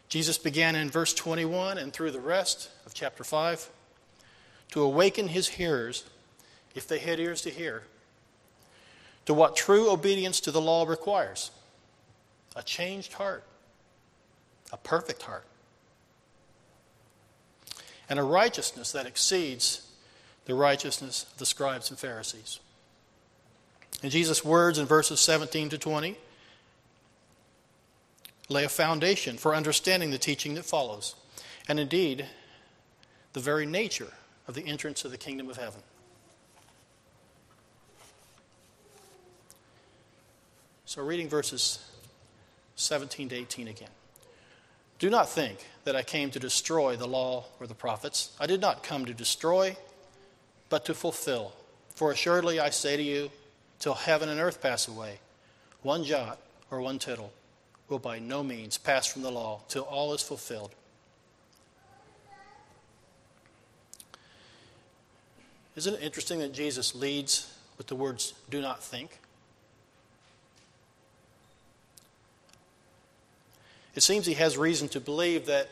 Jesus 0.08 0.36
began 0.36 0.74
in 0.76 0.90
verse 0.90 1.14
21 1.14 1.78
and 1.78 1.92
through 1.92 2.10
the 2.10 2.20
rest 2.20 2.68
of 2.84 2.92
chapter 2.92 3.24
5 3.24 3.70
to 4.72 4.82
awaken 4.82 5.28
his 5.28 5.48
hearers, 5.48 6.04
if 6.74 6.88
they 6.88 6.98
had 6.98 7.20
ears 7.20 7.42
to 7.42 7.50
hear, 7.50 7.84
to 9.26 9.32
what 9.32 9.56
true 9.56 9.90
obedience 9.90 10.40
to 10.40 10.50
the 10.50 10.60
law 10.60 10.84
requires 10.84 11.50
a 12.56 12.62
changed 12.62 13.14
heart, 13.14 13.44
a 14.70 14.76
perfect 14.76 15.22
heart, 15.22 15.44
and 18.08 18.18
a 18.18 18.22
righteousness 18.22 18.92
that 18.92 19.06
exceeds 19.06 19.86
the 20.44 20.54
righteousness 20.54 21.26
of 21.30 21.38
the 21.38 21.46
scribes 21.46 21.90
and 21.90 21.98
Pharisees. 21.98 22.60
In 24.02 24.10
Jesus' 24.10 24.44
words 24.44 24.78
in 24.78 24.86
verses 24.86 25.20
17 25.20 25.68
to 25.70 25.78
20, 25.78 26.16
lay 28.48 28.64
a 28.64 28.68
foundation 28.68 29.36
for 29.36 29.54
understanding 29.54 30.10
the 30.10 30.18
teaching 30.18 30.54
that 30.54 30.64
follows, 30.64 31.14
and 31.68 31.78
indeed, 31.78 32.26
the 33.32 33.40
very 33.40 33.66
nature 33.66 34.12
of 34.48 34.54
the 34.54 34.66
entrance 34.66 35.04
of 35.04 35.10
the 35.10 35.18
kingdom 35.18 35.48
of 35.48 35.56
heaven. 35.56 35.80
So, 40.84 41.02
reading 41.02 41.28
verses 41.28 41.78
17 42.76 43.30
to 43.30 43.36
18 43.36 43.68
again. 43.68 43.88
Do 45.02 45.10
not 45.10 45.28
think 45.28 45.58
that 45.82 45.96
I 45.96 46.04
came 46.04 46.30
to 46.30 46.38
destroy 46.38 46.94
the 46.94 47.08
law 47.08 47.46
or 47.58 47.66
the 47.66 47.74
prophets. 47.74 48.30
I 48.38 48.46
did 48.46 48.60
not 48.60 48.84
come 48.84 49.04
to 49.06 49.12
destroy, 49.12 49.76
but 50.68 50.84
to 50.84 50.94
fulfill. 50.94 51.54
For 51.96 52.12
assuredly 52.12 52.60
I 52.60 52.70
say 52.70 52.96
to 52.96 53.02
you, 53.02 53.32
till 53.80 53.94
heaven 53.94 54.28
and 54.28 54.38
earth 54.38 54.62
pass 54.62 54.86
away, 54.86 55.18
one 55.82 56.04
jot 56.04 56.38
or 56.70 56.80
one 56.80 57.00
tittle 57.00 57.32
will 57.88 57.98
by 57.98 58.20
no 58.20 58.44
means 58.44 58.78
pass 58.78 59.04
from 59.08 59.22
the 59.22 59.32
law 59.32 59.62
till 59.66 59.82
all 59.82 60.14
is 60.14 60.22
fulfilled. 60.22 60.70
Isn't 65.74 65.94
it 65.94 66.02
interesting 66.04 66.38
that 66.38 66.54
Jesus 66.54 66.94
leads 66.94 67.52
with 67.76 67.88
the 67.88 67.96
words, 67.96 68.34
do 68.50 68.60
not 68.60 68.84
think? 68.84 69.18
It 73.94 74.02
seems 74.02 74.26
he 74.26 74.34
has 74.34 74.56
reason 74.56 74.88
to 74.90 75.00
believe 75.00 75.46
that 75.46 75.68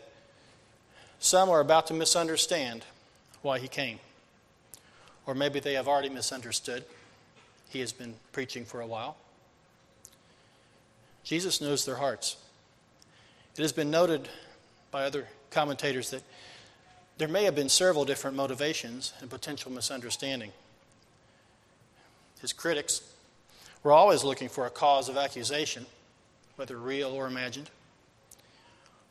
some 1.18 1.48
are 1.48 1.60
about 1.60 1.86
to 1.88 1.94
misunderstand 1.94 2.84
why 3.42 3.58
he 3.58 3.68
came. 3.68 3.98
Or 5.26 5.34
maybe 5.34 5.60
they 5.60 5.74
have 5.74 5.88
already 5.88 6.08
misunderstood. 6.08 6.84
He 7.68 7.80
has 7.80 7.92
been 7.92 8.14
preaching 8.32 8.64
for 8.64 8.80
a 8.80 8.86
while. 8.86 9.16
Jesus 11.24 11.60
knows 11.60 11.84
their 11.84 11.96
hearts. 11.96 12.36
It 13.56 13.62
has 13.62 13.72
been 13.72 13.90
noted 13.90 14.28
by 14.90 15.04
other 15.04 15.28
commentators 15.50 16.10
that 16.10 16.22
there 17.18 17.28
may 17.28 17.44
have 17.44 17.54
been 17.54 17.68
several 17.68 18.04
different 18.04 18.36
motivations 18.36 19.12
and 19.20 19.28
potential 19.28 19.70
misunderstanding. 19.70 20.52
His 22.40 22.52
critics 22.52 23.02
were 23.82 23.92
always 23.92 24.24
looking 24.24 24.48
for 24.48 24.66
a 24.66 24.70
cause 24.70 25.08
of 25.08 25.16
accusation, 25.16 25.84
whether 26.56 26.78
real 26.78 27.10
or 27.10 27.26
imagined. 27.26 27.68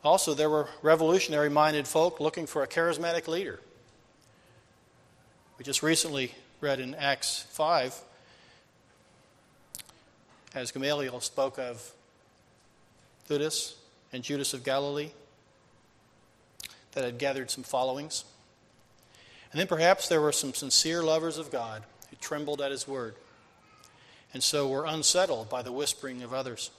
Also, 0.02 0.32
there 0.34 0.48
were 0.48 0.68
revolutionary 0.82 1.50
minded 1.50 1.86
folk 1.86 2.20
looking 2.20 2.46
for 2.46 2.62
a 2.62 2.66
charismatic 2.66 3.28
leader. 3.28 3.60
We 5.58 5.64
just 5.64 5.82
recently 5.82 6.34
read 6.60 6.80
in 6.80 6.94
Acts 6.94 7.44
5 7.50 8.00
as 10.54 10.72
Gamaliel 10.72 11.20
spoke 11.20 11.58
of 11.58 11.92
Theudas 13.28 13.74
and 14.12 14.22
Judas 14.22 14.54
of 14.54 14.64
Galilee 14.64 15.10
that 16.92 17.04
had 17.04 17.18
gathered 17.18 17.50
some 17.50 17.62
followings. 17.62 18.24
And 19.52 19.60
then 19.60 19.66
perhaps 19.66 20.08
there 20.08 20.20
were 20.20 20.32
some 20.32 20.54
sincere 20.54 21.02
lovers 21.02 21.38
of 21.38 21.50
God 21.50 21.82
who 22.08 22.16
trembled 22.16 22.60
at 22.60 22.70
his 22.70 22.88
word 22.88 23.14
and 24.32 24.42
so 24.42 24.68
were 24.68 24.84
unsettled 24.84 25.48
by 25.48 25.62
the 25.62 25.72
whispering 25.72 26.22
of 26.22 26.32
others. 26.32 26.70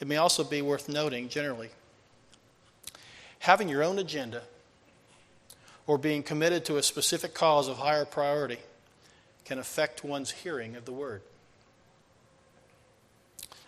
It 0.00 0.06
may 0.06 0.16
also 0.16 0.44
be 0.44 0.62
worth 0.62 0.88
noting 0.88 1.28
generally 1.28 1.70
having 3.40 3.68
your 3.68 3.82
own 3.82 3.98
agenda 3.98 4.42
or 5.86 5.96
being 5.96 6.22
committed 6.22 6.64
to 6.66 6.76
a 6.76 6.82
specific 6.82 7.34
cause 7.34 7.68
of 7.68 7.78
higher 7.78 8.04
priority 8.04 8.58
can 9.44 9.58
affect 9.58 10.04
one's 10.04 10.30
hearing 10.30 10.76
of 10.76 10.84
the 10.84 10.92
word. 10.92 11.22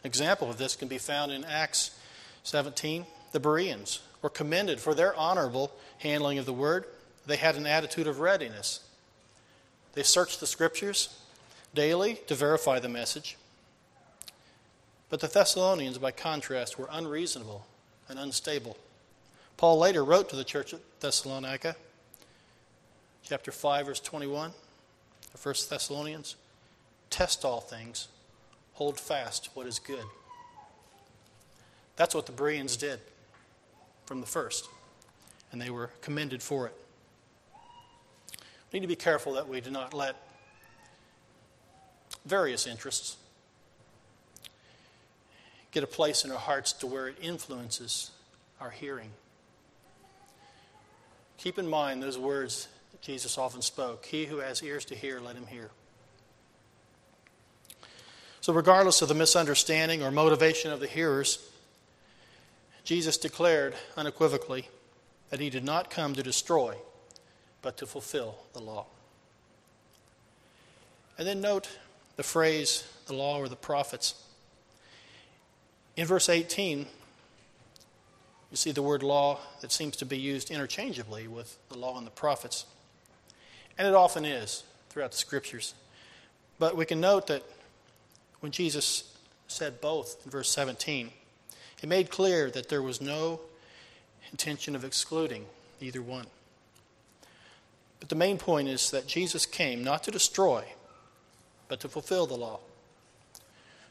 Example 0.04 0.50
of 0.50 0.58
this 0.58 0.76
can 0.76 0.88
be 0.88 0.98
found 0.98 1.32
in 1.32 1.44
Acts 1.44 1.98
17. 2.42 3.06
The 3.32 3.40
Bereans 3.40 4.00
were 4.22 4.28
commended 4.28 4.80
for 4.80 4.94
their 4.94 5.14
honorable 5.14 5.72
handling 5.98 6.38
of 6.38 6.46
the 6.46 6.52
word. 6.52 6.84
They 7.26 7.36
had 7.36 7.56
an 7.56 7.66
attitude 7.66 8.06
of 8.06 8.20
readiness. 8.20 8.80
They 9.94 10.02
searched 10.02 10.40
the 10.40 10.46
scriptures 10.46 11.18
daily 11.74 12.16
to 12.26 12.34
verify 12.34 12.80
the 12.80 12.88
message. 12.88 13.36
But 15.10 15.20
the 15.20 15.26
Thessalonians, 15.26 15.98
by 15.98 16.12
contrast, 16.12 16.78
were 16.78 16.88
unreasonable 16.90 17.66
and 18.08 18.18
unstable. 18.18 18.78
Paul 19.56 19.78
later 19.78 20.04
wrote 20.04 20.30
to 20.30 20.36
the 20.36 20.44
church 20.44 20.72
at 20.72 20.80
Thessalonica, 21.00 21.76
chapter 23.24 23.52
5, 23.52 23.86
verse 23.86 24.00
21, 24.00 24.52
the 25.32 25.38
1 25.38 25.54
Thessalonians, 25.68 26.36
test 27.10 27.44
all 27.44 27.60
things 27.60 28.08
hold 28.74 28.98
fast 28.98 29.50
what 29.54 29.66
is 29.66 29.78
good. 29.78 30.04
That's 31.96 32.14
what 32.14 32.24
the 32.24 32.32
Bereans 32.32 32.76
did 32.76 33.00
from 34.06 34.20
the 34.20 34.26
first, 34.26 34.68
and 35.52 35.60
they 35.60 35.70
were 35.70 35.90
commended 36.00 36.42
for 36.42 36.66
it. 36.66 36.74
We 38.72 38.78
need 38.78 38.84
to 38.84 38.88
be 38.88 38.96
careful 38.96 39.34
that 39.34 39.48
we 39.48 39.60
do 39.60 39.70
not 39.70 39.92
let 39.92 40.16
various 42.24 42.66
interests 42.66 43.16
get 45.70 45.82
a 45.82 45.86
place 45.86 46.24
in 46.24 46.30
our 46.30 46.38
hearts 46.38 46.72
to 46.74 46.86
where 46.86 47.08
it 47.08 47.16
influences 47.20 48.10
our 48.60 48.70
hearing. 48.70 49.10
Keep 51.38 51.58
in 51.58 51.68
mind 51.68 52.02
those 52.02 52.18
words 52.18 52.68
that 52.92 53.00
Jesus 53.00 53.38
often 53.38 53.62
spoke 53.62 54.04
He 54.04 54.26
who 54.26 54.38
has 54.38 54.62
ears 54.62 54.84
to 54.86 54.94
hear, 54.94 55.20
let 55.20 55.36
him 55.36 55.46
hear. 55.46 55.70
So, 58.42 58.52
regardless 58.52 59.02
of 59.02 59.08
the 59.08 59.14
misunderstanding 59.14 60.02
or 60.02 60.10
motivation 60.10 60.70
of 60.70 60.80
the 60.80 60.86
hearers, 60.86 61.38
Jesus 62.84 63.18
declared 63.18 63.74
unequivocally 63.96 64.68
that 65.28 65.40
he 65.40 65.50
did 65.50 65.64
not 65.64 65.90
come 65.90 66.14
to 66.14 66.22
destroy, 66.22 66.74
but 67.62 67.76
to 67.76 67.86
fulfill 67.86 68.36
the 68.52 68.60
law. 68.60 68.86
And 71.18 71.28
then 71.28 71.40
note 71.40 71.68
the 72.16 72.22
phrase, 72.22 72.86
the 73.06 73.14
law 73.14 73.38
or 73.38 73.48
the 73.48 73.56
prophets. 73.56 74.14
In 76.00 76.06
verse 76.06 76.30
18, 76.30 76.86
you 78.50 78.56
see 78.56 78.72
the 78.72 78.80
word 78.80 79.02
law 79.02 79.38
that 79.60 79.70
seems 79.70 79.98
to 79.98 80.06
be 80.06 80.16
used 80.16 80.50
interchangeably 80.50 81.28
with 81.28 81.58
the 81.68 81.76
law 81.76 81.98
and 81.98 82.06
the 82.06 82.10
prophets. 82.10 82.64
And 83.76 83.86
it 83.86 83.92
often 83.92 84.24
is 84.24 84.62
throughout 84.88 85.10
the 85.10 85.18
scriptures. 85.18 85.74
But 86.58 86.74
we 86.74 86.86
can 86.86 87.02
note 87.02 87.26
that 87.26 87.42
when 88.40 88.50
Jesus 88.50 89.14
said 89.46 89.82
both 89.82 90.24
in 90.24 90.30
verse 90.30 90.48
17, 90.48 91.10
it 91.82 91.86
made 91.86 92.08
clear 92.08 92.50
that 92.50 92.70
there 92.70 92.80
was 92.80 93.02
no 93.02 93.42
intention 94.30 94.74
of 94.74 94.86
excluding 94.86 95.44
either 95.82 96.00
one. 96.00 96.28
But 97.98 98.08
the 98.08 98.14
main 98.14 98.38
point 98.38 98.68
is 98.68 98.90
that 98.90 99.06
Jesus 99.06 99.44
came 99.44 99.84
not 99.84 100.02
to 100.04 100.10
destroy, 100.10 100.64
but 101.68 101.78
to 101.80 101.90
fulfill 101.90 102.26
the 102.26 102.38
law. 102.38 102.60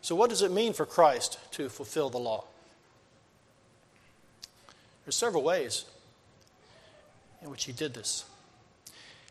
So, 0.01 0.15
what 0.15 0.29
does 0.29 0.41
it 0.41 0.51
mean 0.51 0.73
for 0.73 0.85
Christ 0.85 1.38
to 1.51 1.69
fulfill 1.69 2.09
the 2.09 2.17
law? 2.17 2.45
There's 5.05 5.15
several 5.15 5.43
ways 5.43 5.85
in 7.41 7.49
which 7.49 7.65
he 7.65 7.71
did 7.71 7.93
this. 7.93 8.25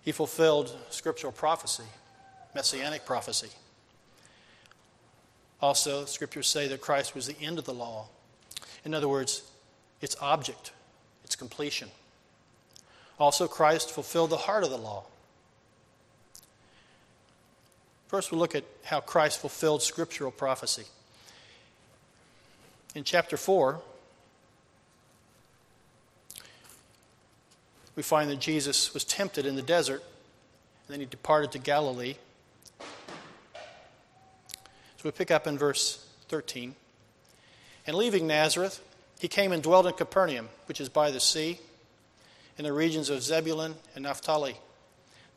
He 0.03 0.13
fulfilled 0.13 0.75
scriptural 0.91 1.33
prophecy, 1.33 1.85
messianic 2.55 3.05
prophecy. 3.05 3.51
Also, 5.61 6.05
scriptures 6.05 6.47
say 6.47 6.69
that 6.69 6.81
Christ 6.81 7.15
was 7.15 7.27
the 7.27 7.37
end 7.45 7.59
of 7.59 7.65
the 7.65 7.75
law. 7.75 8.07
In 8.85 8.95
other 8.95 9.09
words, 9.09 9.43
its 10.01 10.17
object, 10.21 10.73
its 11.25 11.35
completion. 11.35 11.89
Also, 13.19 13.49
Christ 13.49 13.91
fulfilled 13.91 14.31
the 14.31 14.37
heart 14.37 14.63
of 14.63 14.71
the 14.71 14.79
law. 14.79 15.05
First, 18.09 18.33
we'll 18.33 18.41
look 18.41 18.55
at 18.55 18.65
how 18.85 19.01
Christ 19.01 19.39
fulfilled 19.39 19.83
scriptural 19.83 20.31
prophecy. 20.31 20.85
In 22.95 23.05
chapter 23.05 23.37
4, 23.37 23.81
we 27.95 28.03
find 28.03 28.31
that 28.31 28.41
Jesus 28.41 28.95
was 28.95 29.05
tempted 29.05 29.45
in 29.45 29.57
the 29.57 29.63
desert, 29.63 30.03
and 30.87 30.95
then 30.95 31.01
he 31.01 31.07
departed 31.07 31.53
to 31.53 31.59
Galilee. 31.59 32.15
So 32.81 35.05
we 35.05 35.11
pick 35.11 35.31
up 35.31 35.47
in 35.47 35.59
verse 35.59 36.05
13. 36.29 36.75
And 37.87 37.97
leaving 37.97 38.27
Nazareth, 38.27 38.83
he 39.21 39.29
came 39.29 39.53
and 39.53 39.63
dwelt 39.63 39.87
in 39.87 39.93
Capernaum, 39.93 40.49
which 40.67 40.81
is 40.81 40.89
by 40.89 41.11
the 41.11 41.21
sea, 41.21 41.61
in 42.57 42.65
the 42.65 42.73
regions 42.73 43.11
of 43.11 43.23
Zebulun 43.23 43.75
and 43.95 44.05
Naphtali, 44.05 44.57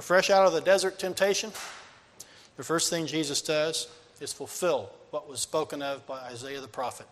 So, 0.00 0.04
fresh 0.04 0.30
out 0.30 0.46
of 0.46 0.54
the 0.54 0.62
desert 0.62 0.98
temptation, 0.98 1.52
the 2.56 2.64
first 2.64 2.88
thing 2.88 3.06
Jesus 3.06 3.42
does 3.42 3.86
is 4.18 4.32
fulfill 4.32 4.88
what 5.10 5.28
was 5.28 5.40
spoken 5.40 5.82
of 5.82 6.06
by 6.06 6.20
Isaiah 6.20 6.62
the 6.62 6.68
prophet. 6.68 7.04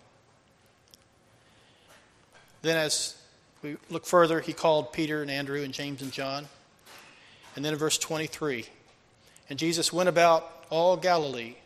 Then, 2.62 2.78
as 2.78 3.14
we 3.60 3.76
look 3.90 4.06
further, 4.06 4.40
he 4.40 4.54
called 4.54 4.94
Peter 4.94 5.20
and 5.20 5.30
Andrew 5.30 5.62
and 5.62 5.74
James 5.74 6.00
and 6.00 6.10
John. 6.10 6.46
And 7.54 7.62
then 7.62 7.74
in 7.74 7.78
verse 7.78 7.98
23, 7.98 8.64
and 9.50 9.58
Jesus 9.58 9.92
went 9.92 10.08
about 10.08 10.50
all 10.70 10.96
Galilee, 10.96 11.56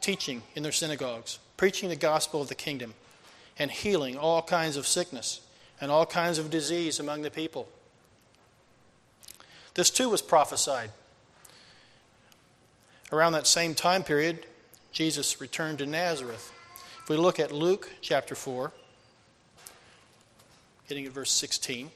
teaching 0.00 0.42
in 0.56 0.64
their 0.64 0.72
synagogues, 0.72 1.38
preaching 1.56 1.90
the 1.90 1.96
gospel 1.96 2.42
of 2.42 2.48
the 2.48 2.56
kingdom, 2.56 2.94
and 3.56 3.70
healing 3.70 4.18
all 4.18 4.42
kinds 4.42 4.76
of 4.76 4.88
sickness 4.88 5.42
and 5.80 5.92
all 5.92 6.06
kinds 6.06 6.38
of 6.38 6.50
disease 6.50 6.98
among 6.98 7.22
the 7.22 7.30
people. 7.30 7.68
This 9.74 9.90
too 9.90 10.08
was 10.08 10.20
prophesied. 10.20 10.90
Around 13.10 13.32
that 13.32 13.46
same 13.46 13.74
time 13.74 14.02
period, 14.02 14.46
Jesus 14.92 15.40
returned 15.40 15.78
to 15.78 15.86
Nazareth. 15.86 16.52
If 17.02 17.08
we 17.08 17.16
look 17.16 17.40
at 17.40 17.52
Luke 17.52 17.90
chapter 18.00 18.34
4, 18.34 18.72
getting 20.88 21.06
at 21.06 21.12
verse 21.12 21.30
16. 21.30 21.90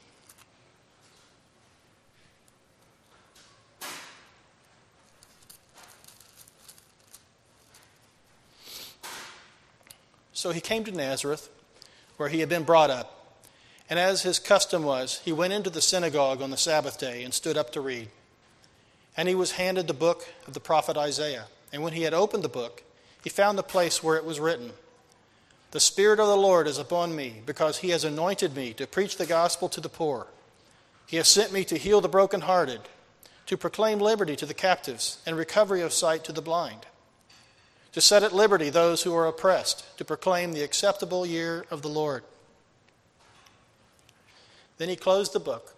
So 10.33 10.51
he 10.51 10.61
came 10.61 10.83
to 10.83 10.91
Nazareth, 10.91 11.49
where 12.17 12.29
he 12.29 12.41
had 12.41 12.49
been 12.49 12.63
brought 12.63 12.91
up. 12.91 13.16
And 13.89 13.97
as 13.97 14.23
his 14.23 14.39
custom 14.39 14.83
was, 14.83 15.21
he 15.23 15.31
went 15.31 15.53
into 15.53 15.69
the 15.69 15.81
synagogue 15.81 16.41
on 16.41 16.51
the 16.51 16.57
Sabbath 16.57 16.99
day 16.99 17.23
and 17.23 17.33
stood 17.33 17.57
up 17.57 17.71
to 17.71 17.81
read. 17.81 18.09
And 19.15 19.29
he 19.29 19.35
was 19.35 19.51
handed 19.51 19.87
the 19.87 19.93
book 19.93 20.27
of 20.45 20.53
the 20.53 20.59
prophet 20.59 20.97
Isaiah. 20.97 21.45
And 21.71 21.81
when 21.81 21.93
he 21.93 22.03
had 22.03 22.13
opened 22.13 22.43
the 22.43 22.49
book, 22.49 22.83
he 23.23 23.29
found 23.29 23.57
the 23.57 23.63
place 23.63 24.03
where 24.03 24.17
it 24.17 24.25
was 24.25 24.39
written 24.39 24.71
The 25.71 25.79
Spirit 25.79 26.19
of 26.19 26.27
the 26.27 26.37
Lord 26.37 26.67
is 26.67 26.77
upon 26.77 27.15
me, 27.15 27.41
because 27.45 27.79
he 27.79 27.89
has 27.89 28.03
anointed 28.03 28.55
me 28.55 28.73
to 28.73 28.87
preach 28.87 29.17
the 29.17 29.25
gospel 29.25 29.69
to 29.69 29.81
the 29.81 29.89
poor. 29.89 30.27
He 31.07 31.17
has 31.17 31.27
sent 31.27 31.53
me 31.53 31.63
to 31.65 31.77
heal 31.77 32.01
the 32.01 32.09
brokenhearted, 32.09 32.81
to 33.47 33.57
proclaim 33.57 33.99
liberty 33.99 34.35
to 34.35 34.45
the 34.45 34.53
captives, 34.53 35.19
and 35.25 35.37
recovery 35.37 35.81
of 35.81 35.93
sight 35.93 36.23
to 36.25 36.33
the 36.33 36.41
blind, 36.41 36.85
to 37.93 38.01
set 38.01 38.23
at 38.23 38.33
liberty 38.33 38.69
those 38.69 39.03
who 39.03 39.15
are 39.15 39.25
oppressed, 39.25 39.97
to 39.97 40.05
proclaim 40.05 40.51
the 40.51 40.63
acceptable 40.63 41.25
year 41.25 41.65
of 41.71 41.81
the 41.81 41.87
Lord. 41.87 42.23
Then 44.77 44.89
he 44.89 44.95
closed 44.95 45.33
the 45.33 45.39
book 45.39 45.73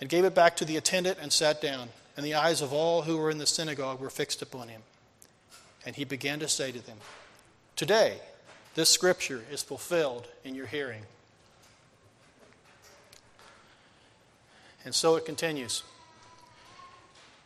and 0.00 0.08
gave 0.08 0.24
it 0.24 0.34
back 0.34 0.56
to 0.56 0.64
the 0.64 0.76
attendant 0.76 1.18
and 1.20 1.32
sat 1.32 1.60
down. 1.60 1.88
And 2.16 2.24
the 2.24 2.34
eyes 2.34 2.60
of 2.60 2.72
all 2.72 3.02
who 3.02 3.16
were 3.16 3.30
in 3.30 3.38
the 3.38 3.46
synagogue 3.46 4.00
were 4.00 4.10
fixed 4.10 4.42
upon 4.42 4.68
him. 4.68 4.82
And 5.86 5.96
he 5.96 6.04
began 6.04 6.38
to 6.40 6.48
say 6.48 6.70
to 6.72 6.84
them, 6.84 6.98
Today, 7.76 8.18
this 8.74 8.88
scripture 8.88 9.42
is 9.50 9.62
fulfilled 9.62 10.28
in 10.44 10.54
your 10.54 10.66
hearing. 10.66 11.02
And 14.84 14.94
so 14.94 15.16
it 15.16 15.24
continues. 15.24 15.82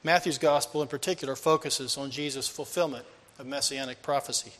Matthew's 0.03 0.39
gospel, 0.39 0.83
in 0.83 0.89
particular, 0.89 1.37
focuses 1.37 1.97
on 1.97 2.11
Jesus' 2.11 2.49
fulfillment 2.49 3.05
of 3.39 3.47
messianic 3.47 4.03
prophecy, 4.03 4.53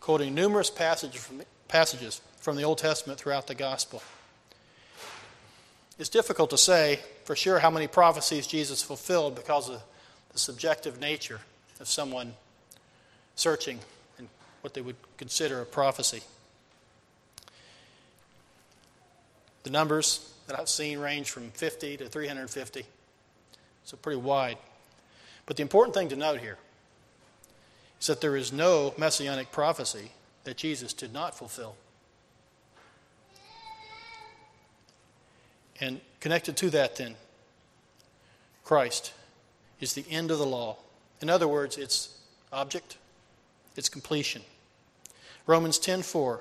quoting 0.00 0.34
numerous 0.34 0.70
passages 0.70 2.20
from, 2.38 2.56
the 2.56 2.62
Old 2.62 2.78
Testament 2.78 3.18
throughout 3.18 3.46
the 3.46 3.54
gospel. 3.54 4.02
It's 6.00 6.08
difficult 6.08 6.48
to 6.48 6.56
say 6.56 6.98
for 7.24 7.36
sure 7.36 7.58
how 7.58 7.68
many 7.68 7.86
prophecies 7.86 8.46
Jesus 8.46 8.82
fulfilled 8.82 9.34
because 9.34 9.68
of 9.68 9.82
the 10.32 10.38
subjective 10.38 10.98
nature 10.98 11.40
of 11.78 11.88
someone 11.88 12.32
searching 13.36 13.78
and 14.16 14.26
what 14.62 14.72
they 14.72 14.80
would 14.80 14.96
consider 15.18 15.60
a 15.60 15.66
prophecy. 15.66 16.22
The 19.64 19.68
numbers 19.68 20.32
that 20.46 20.58
I've 20.58 20.70
seen 20.70 20.98
range 20.98 21.30
from 21.30 21.50
50 21.50 21.98
to 21.98 22.08
350, 22.08 22.86
so 23.84 23.96
pretty 23.98 24.20
wide. 24.20 24.56
But 25.44 25.56
the 25.56 25.62
important 25.62 25.94
thing 25.94 26.08
to 26.08 26.16
note 26.16 26.40
here 26.40 26.56
is 28.00 28.06
that 28.06 28.22
there 28.22 28.36
is 28.36 28.54
no 28.54 28.94
messianic 28.96 29.52
prophecy 29.52 30.12
that 30.44 30.56
Jesus 30.56 30.94
did 30.94 31.12
not 31.12 31.36
fulfill. 31.36 31.74
And 35.80 36.00
connected 36.20 36.56
to 36.58 36.70
that, 36.70 36.96
then, 36.96 37.16
Christ 38.64 39.12
is 39.80 39.94
the 39.94 40.04
end 40.10 40.30
of 40.30 40.38
the 40.38 40.46
law. 40.46 40.76
In 41.20 41.30
other 41.30 41.48
words, 41.48 41.78
its 41.78 42.16
object, 42.52 42.98
its 43.76 43.88
completion. 43.88 44.42
Romans 45.46 45.78
10:4 45.78 46.40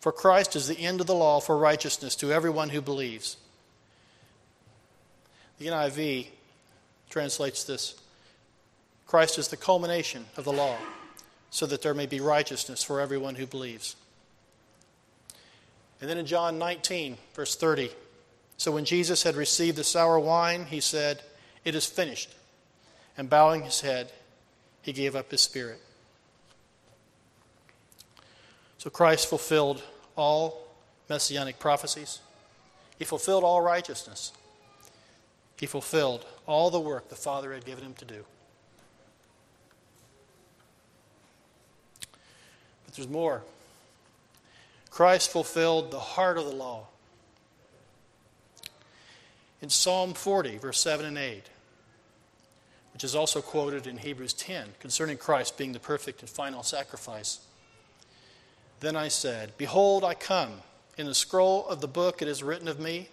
For 0.00 0.12
Christ 0.12 0.54
is 0.54 0.68
the 0.68 0.78
end 0.78 1.00
of 1.00 1.06
the 1.06 1.14
law 1.14 1.40
for 1.40 1.56
righteousness 1.56 2.14
to 2.16 2.32
everyone 2.32 2.68
who 2.68 2.80
believes. 2.80 3.36
The 5.58 5.66
NIV 5.66 6.28
translates 7.08 7.64
this 7.64 7.94
Christ 9.06 9.38
is 9.38 9.48
the 9.48 9.56
culmination 9.56 10.26
of 10.36 10.44
the 10.44 10.52
law, 10.52 10.76
so 11.50 11.66
that 11.66 11.82
there 11.82 11.94
may 11.94 12.06
be 12.06 12.20
righteousness 12.20 12.82
for 12.82 13.00
everyone 13.00 13.36
who 13.36 13.46
believes. 13.46 13.96
And 16.00 16.10
then 16.10 16.18
in 16.18 16.26
John 16.26 16.58
19, 16.58 17.16
verse 17.34 17.54
30, 17.54 17.90
so 18.56 18.72
when 18.72 18.84
Jesus 18.84 19.22
had 19.22 19.36
received 19.36 19.76
the 19.76 19.84
sour 19.84 20.18
wine, 20.18 20.66
he 20.66 20.80
said, 20.80 21.22
It 21.64 21.74
is 21.74 21.86
finished. 21.86 22.34
And 23.16 23.30
bowing 23.30 23.62
his 23.62 23.80
head, 23.80 24.12
he 24.82 24.92
gave 24.92 25.16
up 25.16 25.30
his 25.30 25.40
spirit. 25.40 25.80
So 28.78 28.90
Christ 28.90 29.28
fulfilled 29.28 29.82
all 30.16 30.66
messianic 31.08 31.58
prophecies. 31.58 32.20
He 32.98 33.04
fulfilled 33.04 33.44
all 33.44 33.60
righteousness. 33.60 34.32
He 35.56 35.66
fulfilled 35.66 36.24
all 36.46 36.70
the 36.70 36.80
work 36.80 37.08
the 37.08 37.14
Father 37.14 37.52
had 37.52 37.64
given 37.64 37.84
him 37.84 37.94
to 37.94 38.04
do. 38.04 38.24
But 42.84 42.94
there's 42.94 43.08
more. 43.08 43.42
Christ 44.90 45.30
fulfilled 45.30 45.90
the 45.90 45.98
heart 45.98 46.38
of 46.38 46.44
the 46.44 46.52
law 46.52 46.86
in 49.64 49.70
Psalm 49.70 50.12
40, 50.12 50.58
verse 50.58 50.78
7 50.78 51.06
and 51.06 51.16
8, 51.16 51.42
which 52.92 53.02
is 53.02 53.14
also 53.14 53.40
quoted 53.40 53.86
in 53.86 53.96
Hebrews 53.96 54.34
10 54.34 54.66
concerning 54.78 55.16
Christ 55.16 55.56
being 55.56 55.72
the 55.72 55.80
perfect 55.80 56.20
and 56.20 56.28
final 56.28 56.62
sacrifice. 56.62 57.38
Then 58.80 58.94
I 58.94 59.08
said, 59.08 59.54
Behold, 59.56 60.04
I 60.04 60.12
come. 60.12 60.52
In 60.98 61.06
the 61.06 61.14
scroll 61.14 61.66
of 61.66 61.80
the 61.80 61.88
book 61.88 62.20
it 62.20 62.28
is 62.28 62.42
written 62.42 62.68
of 62.68 62.78
me, 62.78 63.08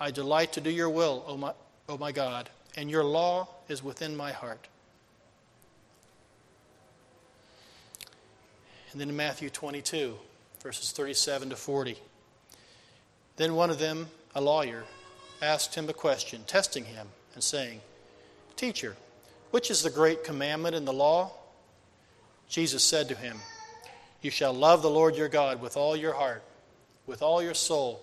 I 0.00 0.10
delight 0.10 0.54
to 0.54 0.60
do 0.60 0.68
your 0.68 0.90
will, 0.90 1.22
O 1.28 1.36
my, 1.36 1.52
o 1.88 1.96
my 1.96 2.10
God, 2.10 2.50
and 2.76 2.90
your 2.90 3.04
law 3.04 3.46
is 3.68 3.80
within 3.80 4.16
my 4.16 4.32
heart. 4.32 4.66
And 8.90 9.00
then 9.00 9.10
in 9.10 9.16
Matthew 9.16 9.48
22, 9.48 10.16
verses 10.60 10.90
37 10.90 11.50
to 11.50 11.56
40. 11.56 11.96
Then 13.36 13.54
one 13.54 13.70
of 13.70 13.78
them, 13.78 14.08
a 14.34 14.40
lawyer, 14.40 14.82
asked 15.42 15.74
him 15.74 15.88
a 15.88 15.92
question, 15.92 16.42
testing 16.46 16.84
him 16.84 17.08
and 17.34 17.42
saying, 17.42 17.80
Teacher, 18.56 18.96
which 19.50 19.70
is 19.70 19.82
the 19.82 19.90
great 19.90 20.24
commandment 20.24 20.74
in 20.74 20.84
the 20.84 20.92
law? 20.92 21.32
Jesus 22.48 22.82
said 22.82 23.08
to 23.08 23.14
him, 23.14 23.38
You 24.22 24.30
shall 24.30 24.52
love 24.52 24.82
the 24.82 24.90
Lord 24.90 25.16
your 25.16 25.28
God 25.28 25.60
with 25.60 25.76
all 25.76 25.96
your 25.96 26.12
heart, 26.12 26.42
with 27.06 27.22
all 27.22 27.42
your 27.42 27.54
soul, 27.54 28.00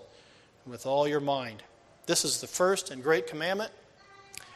and 0.64 0.72
with 0.72 0.86
all 0.86 1.08
your 1.08 1.20
mind. 1.20 1.64
This 2.06 2.26
is 2.26 2.42
the 2.42 2.48
first 2.48 2.92
and 2.92 3.04
great 3.04 3.28
commandment, 3.28 3.72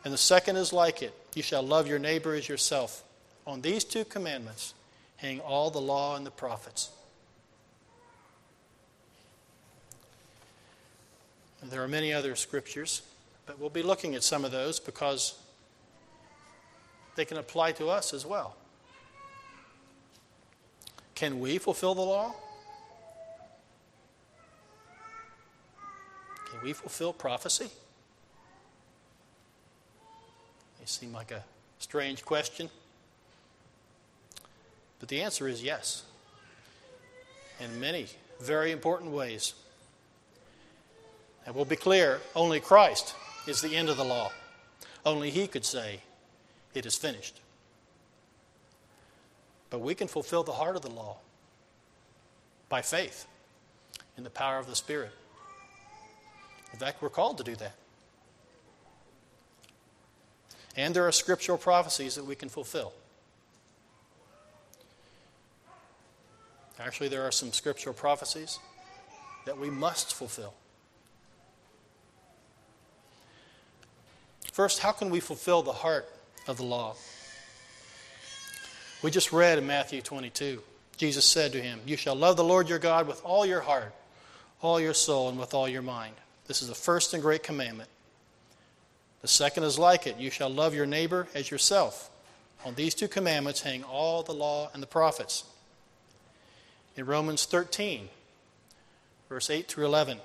and 0.03 0.13
the 0.13 0.17
second 0.17 0.57
is 0.57 0.73
like 0.73 1.01
it. 1.01 1.13
You 1.35 1.43
shall 1.43 1.63
love 1.63 1.87
your 1.87 1.99
neighbor 1.99 2.33
as 2.33 2.49
yourself. 2.49 3.03
On 3.47 3.61
these 3.61 3.83
two 3.83 4.05
commandments 4.05 4.73
hang 5.17 5.39
all 5.39 5.69
the 5.69 5.81
law 5.81 6.15
and 6.15 6.25
the 6.25 6.31
prophets. 6.31 6.89
There 11.69 11.83
are 11.83 11.87
many 11.87 12.13
other 12.13 12.35
scriptures, 12.35 13.01
but 13.47 13.59
we'll 13.59 13.71
be 13.71 13.81
looking 13.81 14.13
at 14.13 14.23
some 14.23 14.45
of 14.45 14.51
those 14.51 14.79
because 14.79 15.39
they 17.15 17.25
can 17.25 17.37
apply 17.37 17.71
to 17.73 17.87
us 17.89 18.13
as 18.13 18.23
well. 18.23 18.55
Can 21.15 21.39
we 21.39 21.57
fulfill 21.57 21.95
the 21.95 22.01
law? 22.01 22.35
Can 26.51 26.61
we 26.61 26.73
fulfill 26.73 27.13
prophecy? 27.13 27.69
May 30.79 30.85
seem 30.85 31.13
like 31.13 31.31
a 31.31 31.43
strange 31.79 32.23
question, 32.23 32.69
but 34.99 35.09
the 35.09 35.23
answer 35.23 35.47
is 35.47 35.63
yes, 35.63 36.03
in 37.59 37.79
many 37.79 38.07
very 38.39 38.71
important 38.71 39.11
ways. 39.11 39.55
And 41.45 41.55
we'll 41.55 41.65
be 41.65 41.75
clear 41.75 42.21
only 42.35 42.59
Christ 42.59 43.15
is 43.47 43.61
the 43.61 43.75
end 43.75 43.89
of 43.89 43.97
the 43.97 44.03
law. 44.03 44.31
Only 45.05 45.29
He 45.29 45.47
could 45.47 45.65
say, 45.65 45.99
It 46.73 46.85
is 46.85 46.95
finished. 46.95 47.39
But 49.69 49.79
we 49.79 49.95
can 49.95 50.07
fulfill 50.07 50.43
the 50.43 50.53
heart 50.53 50.75
of 50.75 50.81
the 50.81 50.89
law 50.89 51.17
by 52.69 52.81
faith 52.81 53.27
in 54.17 54.23
the 54.23 54.29
power 54.29 54.57
of 54.57 54.67
the 54.67 54.75
Spirit. 54.75 55.11
In 56.73 56.79
fact, 56.79 57.01
we're 57.01 57.09
called 57.09 57.37
to 57.37 57.43
do 57.43 57.55
that. 57.55 57.75
And 60.75 60.93
there 60.93 61.07
are 61.07 61.11
scriptural 61.11 61.57
prophecies 61.57 62.15
that 62.15 62.25
we 62.25 62.35
can 62.35 62.49
fulfill. 62.49 62.93
Actually, 66.79 67.07
there 67.07 67.23
are 67.23 67.31
some 67.31 67.53
scriptural 67.53 67.93
prophecies 67.93 68.59
that 69.45 69.57
we 69.57 69.69
must 69.69 70.13
fulfill. 70.13 70.53
First, 74.55 74.79
how 74.79 74.93
can 74.93 75.09
we 75.09 75.19
fulfill 75.19 75.63
the 75.63 75.73
heart 75.73 76.09
of 76.47 76.55
the 76.55 76.63
law? 76.63 76.95
We 79.03 79.11
just 79.11 79.33
read 79.33 79.57
in 79.57 79.67
Matthew 79.67 80.01
22. 80.01 80.61
Jesus 80.95 81.25
said 81.25 81.51
to 81.51 81.61
him, 81.61 81.81
You 81.85 81.97
shall 81.97 82.15
love 82.15 82.37
the 82.37 82.43
Lord 82.45 82.69
your 82.69 82.79
God 82.79 83.05
with 83.05 83.21
all 83.25 83.45
your 83.45 83.59
heart, 83.59 83.93
all 84.61 84.79
your 84.79 84.93
soul, 84.93 85.27
and 85.27 85.37
with 85.37 85.53
all 85.53 85.67
your 85.67 85.81
mind. 85.81 86.15
This 86.47 86.61
is 86.61 86.69
the 86.69 86.73
first 86.73 87.13
and 87.13 87.21
great 87.21 87.43
commandment. 87.43 87.89
The 89.21 89.27
second 89.27 89.63
is 89.63 89.77
like 89.77 90.07
it 90.07 90.19
you 90.19 90.29
shall 90.29 90.49
love 90.49 90.73
your 90.73 90.85
neighbor 90.85 91.27
as 91.35 91.51
yourself. 91.51 92.09
On 92.63 92.75
these 92.75 92.95
two 92.95 93.09
commandments 93.09 93.59
hang 93.59 93.83
all 93.83 94.23
the 94.23 94.31
law 94.31 94.69
and 94.73 94.81
the 94.81 94.87
prophets. 94.87 95.43
In 96.95 97.05
Romans 97.05 97.43
13, 97.43 98.07
verse 99.27 99.49
8 99.49 99.67
through 99.67 99.87
11, 99.87 100.19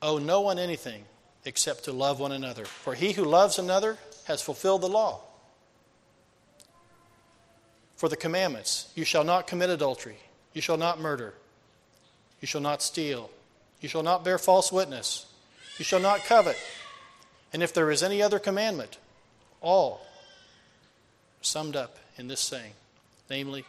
owe 0.00 0.18
no 0.18 0.42
one 0.42 0.60
anything 0.60 1.06
except 1.44 1.84
to 1.84 1.92
love 1.92 2.20
one 2.20 2.32
another. 2.32 2.64
For 2.64 2.94
he 2.94 3.12
who 3.12 3.24
loves 3.24 3.58
another 3.58 3.98
has 4.24 4.42
fulfilled 4.42 4.82
the 4.82 4.88
law. 4.88 5.20
For 7.96 8.08
the 8.08 8.16
commandments 8.16 8.90
you 8.94 9.04
shall 9.04 9.24
not 9.24 9.46
commit 9.46 9.70
adultery, 9.70 10.18
you 10.52 10.60
shall 10.60 10.76
not 10.76 11.00
murder, 11.00 11.34
you 12.40 12.46
shall 12.46 12.60
not 12.60 12.82
steal, 12.82 13.30
you 13.80 13.88
shall 13.88 14.02
not 14.02 14.24
bear 14.24 14.38
false 14.38 14.72
witness, 14.72 15.26
you 15.78 15.84
shall 15.84 16.00
not 16.00 16.24
covet. 16.24 16.56
And 17.52 17.62
if 17.62 17.72
there 17.72 17.90
is 17.90 18.02
any 18.02 18.22
other 18.22 18.38
commandment, 18.38 18.98
all 19.60 20.04
summed 21.42 21.76
up 21.76 21.96
in 22.18 22.28
this 22.28 22.40
saying 22.40 22.72
namely, 23.32 23.64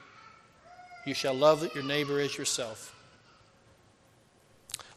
you 1.06 1.14
shall 1.14 1.34
love 1.34 1.74
your 1.74 1.86
neighbor 1.86 2.20
as 2.20 2.38
yourself. 2.38 2.93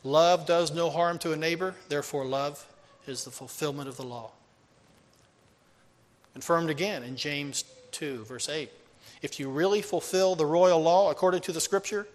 Love 0.06 0.46
does 0.46 0.72
no 0.72 0.88
harm 0.88 1.18
to 1.18 1.32
a 1.32 1.36
neighbor, 1.36 1.74
therefore, 1.88 2.24
love 2.24 2.64
is 3.08 3.24
the 3.24 3.30
fulfillment 3.32 3.88
of 3.88 3.96
the 3.96 4.04
law. 4.04 4.30
Confirmed 6.32 6.70
again 6.70 7.02
in 7.02 7.16
James 7.16 7.64
2, 7.90 8.24
verse 8.24 8.48
8. 8.48 8.70
If 9.20 9.40
you 9.40 9.50
really 9.50 9.82
fulfill 9.82 10.36
the 10.36 10.46
royal 10.46 10.80
law 10.80 11.10
according 11.10 11.40
to 11.40 11.52
the 11.52 11.60
scripture, 11.60 12.06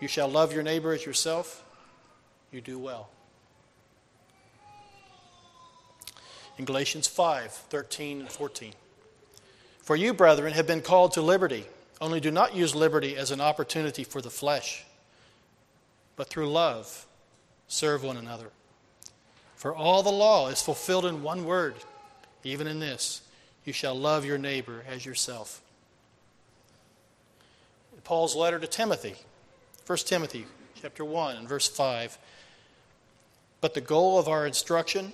you 0.00 0.08
shall 0.08 0.28
love 0.28 0.50
your 0.54 0.62
neighbor 0.62 0.94
as 0.94 1.04
yourself, 1.04 1.62
you 2.52 2.62
do 2.62 2.78
well. 2.78 3.10
In 6.56 6.64
Galatians 6.64 7.06
5 7.06 7.52
13 7.52 8.20
and 8.20 8.30
14. 8.30 8.72
For 9.82 9.94
you, 9.94 10.14
brethren, 10.14 10.54
have 10.54 10.66
been 10.66 10.80
called 10.80 11.12
to 11.12 11.20
liberty, 11.20 11.66
only 12.00 12.18
do 12.18 12.30
not 12.30 12.56
use 12.56 12.74
liberty 12.74 13.14
as 13.14 13.30
an 13.30 13.42
opportunity 13.42 14.04
for 14.04 14.22
the 14.22 14.30
flesh 14.30 14.86
but 16.18 16.28
through 16.28 16.50
love 16.50 17.06
serve 17.68 18.02
one 18.02 18.16
another. 18.16 18.50
For 19.54 19.74
all 19.74 20.02
the 20.02 20.10
law 20.10 20.48
is 20.48 20.60
fulfilled 20.60 21.06
in 21.06 21.22
one 21.22 21.44
word, 21.44 21.76
even 22.44 22.66
in 22.66 22.80
this 22.80 23.22
you 23.64 23.72
shall 23.72 23.94
love 23.94 24.24
your 24.24 24.36
neighbor 24.36 24.84
as 24.86 25.06
yourself. 25.06 25.62
Paul's 28.02 28.34
letter 28.34 28.58
to 28.58 28.66
Timothy, 28.66 29.14
1 29.86 29.98
Timothy 29.98 30.46
chapter 30.80 31.04
1 31.04 31.36
and 31.36 31.48
verse 31.48 31.68
5. 31.68 32.18
But 33.60 33.74
the 33.74 33.80
goal 33.80 34.18
of 34.18 34.28
our 34.28 34.46
instruction 34.46 35.12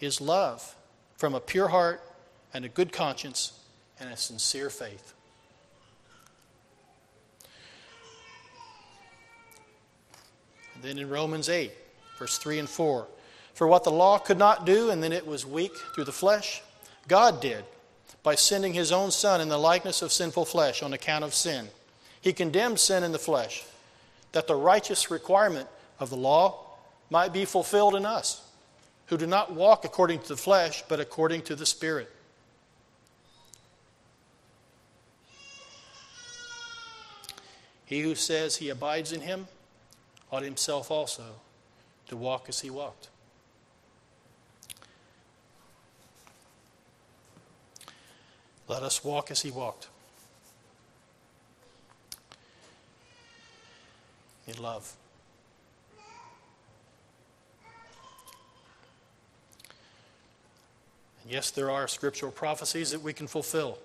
is 0.00 0.20
love 0.20 0.76
from 1.16 1.34
a 1.34 1.40
pure 1.40 1.68
heart 1.68 2.00
and 2.54 2.64
a 2.64 2.68
good 2.68 2.92
conscience 2.92 3.52
and 4.00 4.10
a 4.10 4.16
sincere 4.16 4.70
faith. 4.70 5.14
Then 10.82 10.98
in 10.98 11.08
Romans 11.08 11.48
8, 11.48 11.70
verse 12.18 12.38
3 12.38 12.58
and 12.58 12.68
4, 12.68 13.06
for 13.54 13.66
what 13.68 13.84
the 13.84 13.90
law 13.90 14.18
could 14.18 14.38
not 14.38 14.66
do, 14.66 14.90
and 14.90 15.02
then 15.02 15.12
it 15.12 15.26
was 15.26 15.46
weak 15.46 15.72
through 15.94 16.04
the 16.04 16.12
flesh, 16.12 16.62
God 17.06 17.40
did 17.40 17.64
by 18.22 18.34
sending 18.34 18.72
his 18.72 18.92
own 18.92 19.10
Son 19.10 19.40
in 19.40 19.48
the 19.48 19.58
likeness 19.58 20.02
of 20.02 20.12
sinful 20.12 20.44
flesh 20.44 20.82
on 20.82 20.92
account 20.92 21.24
of 21.24 21.34
sin. 21.34 21.68
He 22.20 22.32
condemned 22.32 22.78
sin 22.78 23.02
in 23.02 23.12
the 23.12 23.18
flesh, 23.18 23.64
that 24.32 24.46
the 24.46 24.54
righteous 24.54 25.10
requirement 25.10 25.68
of 25.98 26.10
the 26.10 26.16
law 26.16 26.64
might 27.10 27.32
be 27.32 27.44
fulfilled 27.44 27.94
in 27.94 28.06
us, 28.06 28.42
who 29.06 29.16
do 29.16 29.26
not 29.26 29.52
walk 29.52 29.84
according 29.84 30.20
to 30.20 30.28
the 30.28 30.36
flesh, 30.36 30.82
but 30.88 31.00
according 31.00 31.42
to 31.42 31.54
the 31.54 31.66
Spirit. 31.66 32.10
He 37.84 38.00
who 38.00 38.14
says 38.14 38.56
he 38.56 38.70
abides 38.70 39.12
in 39.12 39.20
him 39.20 39.46
ought 40.32 40.42
himself 40.42 40.90
also 40.90 41.22
to 42.08 42.16
walk 42.16 42.48
as 42.48 42.60
he 42.60 42.70
walked. 42.70 43.08
Let 48.66 48.82
us 48.82 49.04
walk 49.04 49.30
as 49.30 49.42
he 49.42 49.50
walked. 49.50 49.88
In 54.46 54.60
love. 54.60 54.96
And 61.22 61.30
yes, 61.30 61.50
there 61.50 61.70
are 61.70 61.86
scriptural 61.86 62.32
prophecies 62.32 62.90
that 62.90 63.02
we 63.02 63.12
can 63.12 63.26
fulfill. 63.26 63.78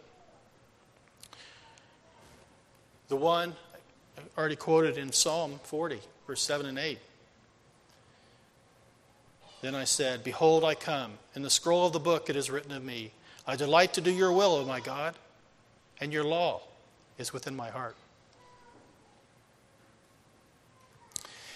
The 3.09 3.17
one 3.17 3.55
already 4.37 4.55
quoted 4.55 4.97
in 4.97 5.11
Psalm 5.11 5.59
40 5.63 5.99
verse 6.27 6.41
7 6.41 6.65
and 6.65 6.77
8. 6.77 6.99
Then 9.61 9.73
I 9.73 9.85
said, 9.85 10.23
Behold, 10.23 10.63
I 10.63 10.75
come. 10.75 11.13
In 11.33 11.41
the 11.41 11.49
scroll 11.49 11.87
of 11.87 11.93
the 11.93 11.99
book 11.99 12.29
it 12.29 12.35
is 12.35 12.51
written 12.51 12.71
of 12.71 12.83
me. 12.83 13.11
I 13.47 13.55
delight 13.55 13.93
to 13.93 14.01
do 14.01 14.11
your 14.11 14.31
will, 14.31 14.55
O 14.55 14.65
my 14.65 14.81
God, 14.81 15.15
and 16.01 16.11
your 16.11 16.25
law 16.25 16.61
is 17.17 17.33
within 17.33 17.55
my 17.55 17.69
heart. 17.69 17.95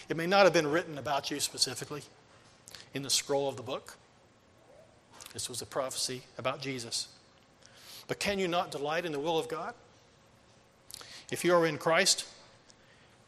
It 0.09 0.17
may 0.17 0.25
not 0.25 0.43
have 0.43 0.53
been 0.53 0.67
written 0.67 0.97
about 0.97 1.29
you 1.29 1.39
specifically 1.39 2.01
in 2.93 3.03
the 3.03 3.09
scroll 3.09 3.47
of 3.47 3.55
the 3.55 3.63
book. 3.63 3.95
This 5.33 5.47
was 5.47 5.61
a 5.61 5.65
prophecy 5.65 6.23
about 6.37 6.61
Jesus. 6.61 7.07
But 8.07 8.19
can 8.19 8.39
you 8.39 8.47
not 8.47 8.71
delight 8.71 9.05
in 9.05 9.11
the 9.11 9.19
will 9.19 9.37
of 9.37 9.47
God? 9.47 9.73
If 11.31 11.45
you 11.45 11.53
are 11.53 11.65
in 11.65 11.77
Christ, 11.77 12.25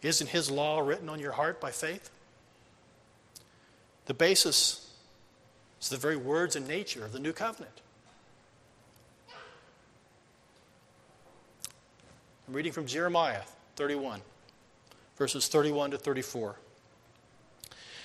isn't 0.08 0.30
His 0.30 0.52
law 0.52 0.80
written 0.80 1.10
on 1.10 1.20
your 1.20 1.34
heart 1.34 1.60
by 1.60 1.72
faith? 1.72 2.10
the 4.06 4.14
basis 4.14 4.92
is 5.82 5.90
the 5.90 5.98
very 5.98 6.18
words 6.18 6.56
and 6.56 6.68
nature 6.68 7.06
of 7.06 7.12
the 7.12 7.20
new 7.20 7.34
covenant. 7.34 7.82
I'm 12.48 12.54
reading 12.54 12.74
from 12.74 12.86
Jeremiah 12.86 13.42
31, 13.78 14.22
verses 15.18 15.48
31 15.48 15.92
to 15.92 15.98
34. 15.98 16.56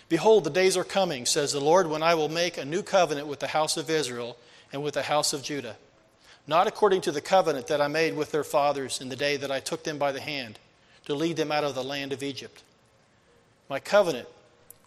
Behold, 0.09 0.45
the 0.45 0.51
days 0.51 0.77
are 0.77 0.85
coming, 0.85 1.27
says 1.27 1.53
the 1.53 1.61
Lord, 1.61 1.89
when 1.89 2.03
I 2.03 2.15
will 2.15 2.29
make 2.29 2.57
a 2.57 2.65
new 2.65 2.83
covenant 2.83 3.27
with 3.27 3.41
the 3.41 3.49
house 3.49 3.77
of 3.77 3.91
Israel 3.91 4.39
and 4.73 4.83
with 4.83 4.95
the 4.95 5.03
house 5.03 5.33
of 5.33 5.43
Judah, 5.43 5.77
not 6.47 6.67
according 6.67 7.03
to 7.03 7.13
the 7.13 7.21
covenant 7.21 7.67
that 7.67 7.81
I 7.81 7.89
made 7.89 8.17
with 8.17 8.31
their 8.31 8.45
fathers 8.45 9.01
in 9.01 9.09
the 9.09 9.17
day 9.17 9.37
that 9.37 9.51
I 9.51 9.61
took 9.61 9.85
them 9.85 9.99
by 9.99 10.13
the 10.13 10.21
hand 10.21 10.59
to 11.09 11.15
lead 11.15 11.39
them 11.39 11.51
out 11.51 11.65
of 11.65 11.75
the 11.75 11.83
land 11.83 12.13
of 12.13 12.23
Egypt. 12.23 12.63
My 13.71 13.81
covenant, 13.81 14.29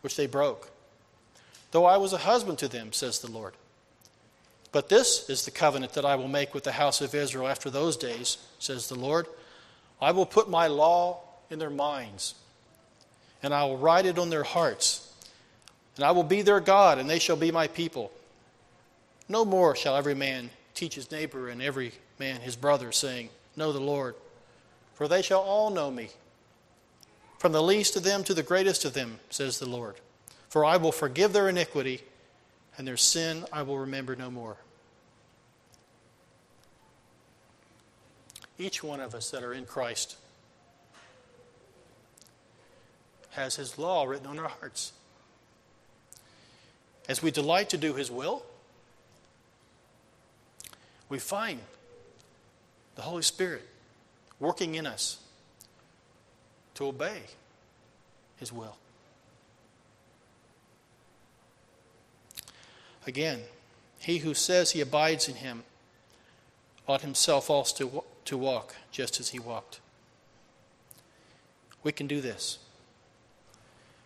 which 0.01 0.15
they 0.15 0.27
broke, 0.27 0.69
though 1.71 1.85
I 1.85 1.97
was 1.97 2.13
a 2.13 2.19
husband 2.19 2.59
to 2.59 2.67
them, 2.67 2.93
says 2.93 3.19
the 3.19 3.31
Lord. 3.31 3.55
But 4.71 4.87
this 4.87 5.27
is 5.31 5.45
the 5.45 5.51
covenant 5.51 5.93
that 5.93 6.05
I 6.05 6.15
will 6.15 6.27
make 6.27 6.53
with 6.53 6.63
the 6.63 6.73
house 6.73 7.01
of 7.01 7.15
Israel 7.15 7.47
after 7.47 7.71
those 7.71 7.97
days, 7.97 8.37
says 8.59 8.87
the 8.87 8.95
Lord. 8.95 9.25
I 9.99 10.11
will 10.11 10.27
put 10.27 10.47
my 10.47 10.67
law 10.67 11.21
in 11.49 11.57
their 11.57 11.71
minds, 11.71 12.35
and 13.41 13.51
I 13.51 13.63
will 13.63 13.77
write 13.77 14.05
it 14.05 14.19
on 14.19 14.29
their 14.29 14.43
hearts. 14.43 15.11
And 15.95 16.05
I 16.05 16.11
will 16.11 16.23
be 16.23 16.43
their 16.43 16.59
God, 16.59 16.99
and 16.99 17.09
they 17.09 17.19
shall 17.19 17.35
be 17.35 17.51
my 17.51 17.67
people. 17.67 18.11
No 19.27 19.43
more 19.43 19.75
shall 19.75 19.95
every 19.95 20.15
man 20.15 20.51
teach 20.75 20.93
his 20.93 21.09
neighbor 21.09 21.49
and 21.49 21.63
every 21.63 21.93
man 22.19 22.41
his 22.41 22.55
brother, 22.55 22.91
saying, 22.91 23.29
Know 23.55 23.73
the 23.73 23.79
Lord. 23.79 24.13
For 25.01 25.07
they 25.07 25.23
shall 25.23 25.41
all 25.41 25.71
know 25.71 25.89
me, 25.89 26.09
from 27.39 27.53
the 27.53 27.63
least 27.63 27.95
of 27.95 28.03
them 28.03 28.23
to 28.23 28.35
the 28.35 28.43
greatest 28.43 28.85
of 28.85 28.93
them, 28.93 29.19
says 29.31 29.57
the 29.57 29.67
Lord. 29.67 29.95
For 30.47 30.63
I 30.63 30.77
will 30.77 30.91
forgive 30.91 31.33
their 31.33 31.49
iniquity, 31.49 32.03
and 32.77 32.87
their 32.87 32.97
sin 32.97 33.43
I 33.51 33.63
will 33.63 33.79
remember 33.79 34.15
no 34.15 34.29
more. 34.29 34.57
Each 38.59 38.83
one 38.83 38.99
of 38.99 39.15
us 39.15 39.31
that 39.31 39.41
are 39.41 39.55
in 39.55 39.65
Christ 39.65 40.17
has 43.31 43.55
His 43.55 43.79
law 43.79 44.03
written 44.03 44.27
on 44.27 44.37
our 44.37 44.49
hearts. 44.49 44.93
As 47.09 47.23
we 47.23 47.31
delight 47.31 47.71
to 47.71 47.77
do 47.79 47.95
His 47.95 48.11
will, 48.11 48.43
we 51.09 51.17
find 51.17 51.59
the 52.93 53.01
Holy 53.01 53.23
Spirit 53.23 53.67
working 54.41 54.75
in 54.75 54.85
us 54.85 55.19
to 56.73 56.87
obey 56.87 57.21
His 58.35 58.51
will. 58.51 58.75
Again, 63.07 63.39
he 63.99 64.17
who 64.17 64.33
says 64.33 64.71
he 64.71 64.81
abides 64.81 65.29
in 65.29 65.35
Him 65.35 65.63
ought 66.87 67.01
himself 67.01 67.49
also 67.49 68.03
to 68.25 68.37
walk 68.37 68.75
just 68.91 69.19
as 69.19 69.29
He 69.29 69.39
walked. 69.39 69.79
We 71.83 71.91
can 71.91 72.07
do 72.07 72.19
this 72.19 72.59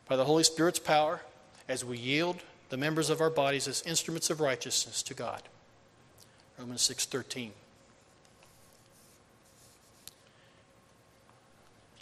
by 0.07 0.15
the 0.15 0.25
Holy 0.25 0.43
Spirit's 0.43 0.79
power 0.79 1.21
as 1.67 1.83
we 1.83 1.97
yield 1.97 2.37
the 2.69 2.77
members 2.77 3.09
of 3.09 3.21
our 3.21 3.29
bodies 3.29 3.67
as 3.67 3.81
instruments 3.83 4.29
of 4.29 4.39
righteousness 4.39 5.01
to 5.03 5.13
God. 5.13 5.41
Romans 6.57 6.81
6:13. 6.81 7.51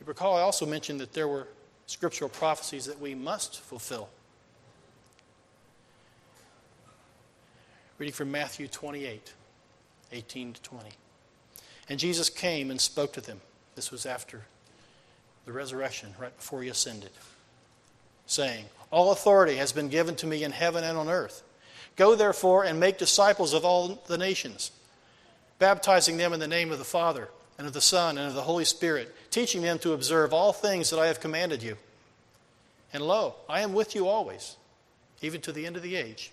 You 0.04 0.08
recall 0.10 0.36
I 0.36 0.42
also 0.42 0.66
mentioned 0.66 1.00
that 1.00 1.14
there 1.14 1.30
were 1.30 1.48
scriptural 1.86 2.30
prophecies 2.30 2.88
that 2.88 3.00
we 3.00 3.16
must 3.16 3.62
fulfill. 3.62 4.10
Reading 7.98 8.14
from 8.14 8.30
Matthew 8.30 8.68
28, 8.68 9.32
18 10.12 10.54
to 10.54 10.62
20. 10.62 10.90
And 11.88 12.00
Jesus 12.00 12.30
came 12.30 12.70
and 12.70 12.82
spoke 12.82 13.14
to 13.14 13.22
them. 13.22 13.40
This 13.76 13.92
was 13.92 14.06
after 14.06 14.42
the 15.46 15.54
resurrection, 15.54 16.14
right 16.20 16.36
before 16.36 16.62
he 16.62 16.68
ascended, 16.68 17.12
saying, 18.26 18.66
All 18.92 19.14
authority 19.14 19.56
has 19.56 19.72
been 19.72 19.88
given 19.88 20.18
to 20.18 20.28
me 20.28 20.44
in 20.44 20.52
heaven 20.52 20.84
and 20.84 20.98
on 20.98 21.08
earth. 21.08 21.44
Go 21.96 22.14
therefore 22.16 22.66
and 22.66 22.78
make 22.78 22.98
disciples 22.98 23.54
of 23.54 23.64
all 23.64 24.04
the 24.08 24.18
nations, 24.18 24.72
baptizing 25.60 26.18
them 26.18 26.34
in 26.34 26.42
the 26.42 26.48
name 26.48 26.74
of 26.74 26.78
the 26.78 26.84
Father, 26.84 27.30
and 27.58 27.68
of 27.68 27.74
the 27.74 27.82
Son, 27.82 28.18
and 28.18 28.28
of 28.28 28.34
the 28.34 28.42
Holy 28.42 28.66
Spirit, 28.66 29.14
teaching 29.30 29.62
them 29.62 29.80
to 29.80 29.94
observe 29.94 30.34
all 30.34 30.54
things 30.54 30.90
that 30.90 31.00
I 31.00 31.08
have 31.08 31.20
commanded 31.20 31.62
you. 31.62 31.78
And 32.92 33.04
lo, 33.04 33.36
I 33.48 33.62
am 33.62 33.74
with 33.74 33.96
you 33.96 34.08
always, 34.08 34.56
even 35.22 35.42
to 35.42 35.52
the 35.52 35.66
end 35.66 35.76
of 35.76 35.84
the 35.84 35.96
age. 35.96 36.32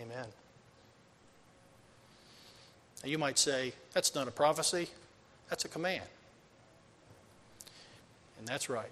Amen. 0.00 0.26
Now 3.02 3.10
you 3.10 3.18
might 3.18 3.38
say, 3.38 3.72
that's 3.92 4.14
not 4.14 4.28
a 4.28 4.30
prophecy, 4.30 4.88
that's 5.48 5.64
a 5.64 5.68
command. 5.68 6.04
And 8.38 8.48
that's 8.48 8.68
right. 8.68 8.90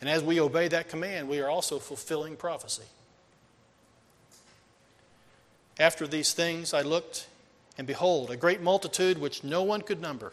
And 0.00 0.08
as 0.08 0.22
we 0.22 0.40
obey 0.40 0.68
that 0.68 0.88
command, 0.88 1.28
we 1.28 1.40
are 1.40 1.48
also 1.48 1.78
fulfilling 1.78 2.36
prophecy. 2.36 2.84
After 5.78 6.06
these 6.06 6.32
things 6.32 6.72
I 6.72 6.82
looked, 6.82 7.26
and 7.78 7.86
behold, 7.86 8.30
a 8.30 8.36
great 8.36 8.60
multitude 8.60 9.18
which 9.18 9.44
no 9.44 9.62
one 9.62 9.80
could 9.80 10.00
number. 10.00 10.32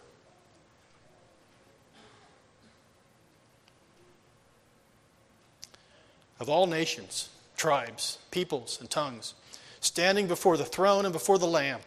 Of 6.39 6.49
all 6.49 6.67
nations, 6.67 7.29
tribes, 7.55 8.17
peoples, 8.31 8.79
and 8.81 8.89
tongues, 8.89 9.35
standing 9.79 10.27
before 10.27 10.57
the 10.57 10.65
throne 10.65 11.05
and 11.05 11.13
before 11.13 11.37
the 11.37 11.45
Lamb, 11.45 11.79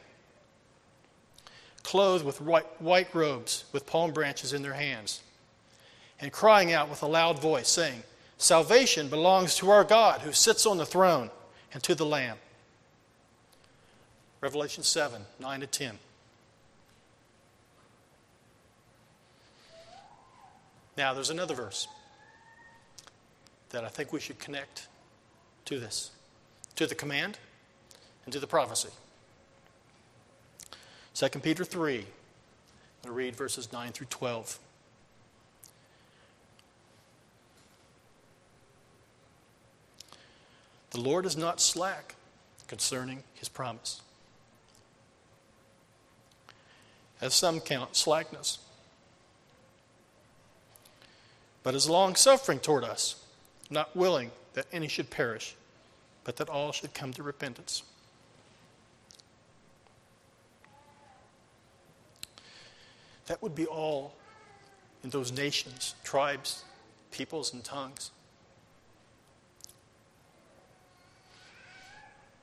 clothed 1.82 2.24
with 2.24 2.40
white, 2.40 2.80
white 2.80 3.14
robes, 3.14 3.64
with 3.72 3.84
palm 3.84 4.12
branches 4.12 4.52
in 4.52 4.62
their 4.62 4.74
hands 4.74 5.20
and 6.20 6.32
crying 6.32 6.72
out 6.72 6.88
with 6.88 7.02
a 7.02 7.06
loud 7.06 7.40
voice, 7.40 7.68
saying, 7.68 8.02
Salvation 8.38 9.08
belongs 9.08 9.56
to 9.56 9.70
our 9.70 9.84
God 9.84 10.20
who 10.20 10.32
sits 10.32 10.66
on 10.66 10.78
the 10.78 10.86
throne 10.86 11.30
and 11.72 11.82
to 11.82 11.94
the 11.94 12.06
Lamb. 12.06 12.38
Revelation 14.40 14.82
7 14.82 15.22
9 15.40 15.60
to 15.60 15.66
10. 15.66 15.98
Now, 20.96 21.14
there's 21.14 21.30
another 21.30 21.54
verse 21.54 21.86
that 23.70 23.84
I 23.84 23.88
think 23.88 24.12
we 24.12 24.18
should 24.18 24.38
connect 24.38 24.88
to 25.66 25.78
this, 25.78 26.10
to 26.74 26.86
the 26.86 26.94
command 26.94 27.38
and 28.24 28.32
to 28.32 28.40
the 28.40 28.46
prophecy. 28.46 28.88
2 31.14 31.28
Peter 31.40 31.64
3, 31.64 32.04
I'll 33.04 33.12
read 33.12 33.36
verses 33.36 33.72
9 33.72 33.92
through 33.92 34.06
12. 34.08 34.58
The 40.90 41.00
Lord 41.00 41.26
is 41.26 41.36
not 41.36 41.60
slack 41.60 42.16
concerning 42.66 43.22
his 43.34 43.48
promise, 43.48 44.00
as 47.20 47.34
some 47.34 47.60
count 47.60 47.96
slackness, 47.96 48.58
but 51.62 51.74
is 51.74 51.88
long 51.88 52.14
suffering 52.14 52.58
toward 52.58 52.84
us, 52.84 53.22
not 53.70 53.94
willing 53.96 54.30
that 54.54 54.66
any 54.72 54.88
should 54.88 55.10
perish, 55.10 55.54
but 56.24 56.36
that 56.36 56.48
all 56.48 56.72
should 56.72 56.94
come 56.94 57.12
to 57.12 57.22
repentance. 57.22 57.82
That 63.26 63.42
would 63.42 63.54
be 63.54 63.66
all 63.66 64.14
in 65.04 65.10
those 65.10 65.32
nations, 65.32 65.94
tribes, 66.02 66.64
peoples, 67.10 67.52
and 67.52 67.62
tongues. 67.62 68.10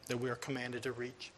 that 0.07 0.19
we 0.19 0.29
are 0.29 0.35
commanded 0.35 0.83
to 0.83 0.91
reach. 0.91 1.31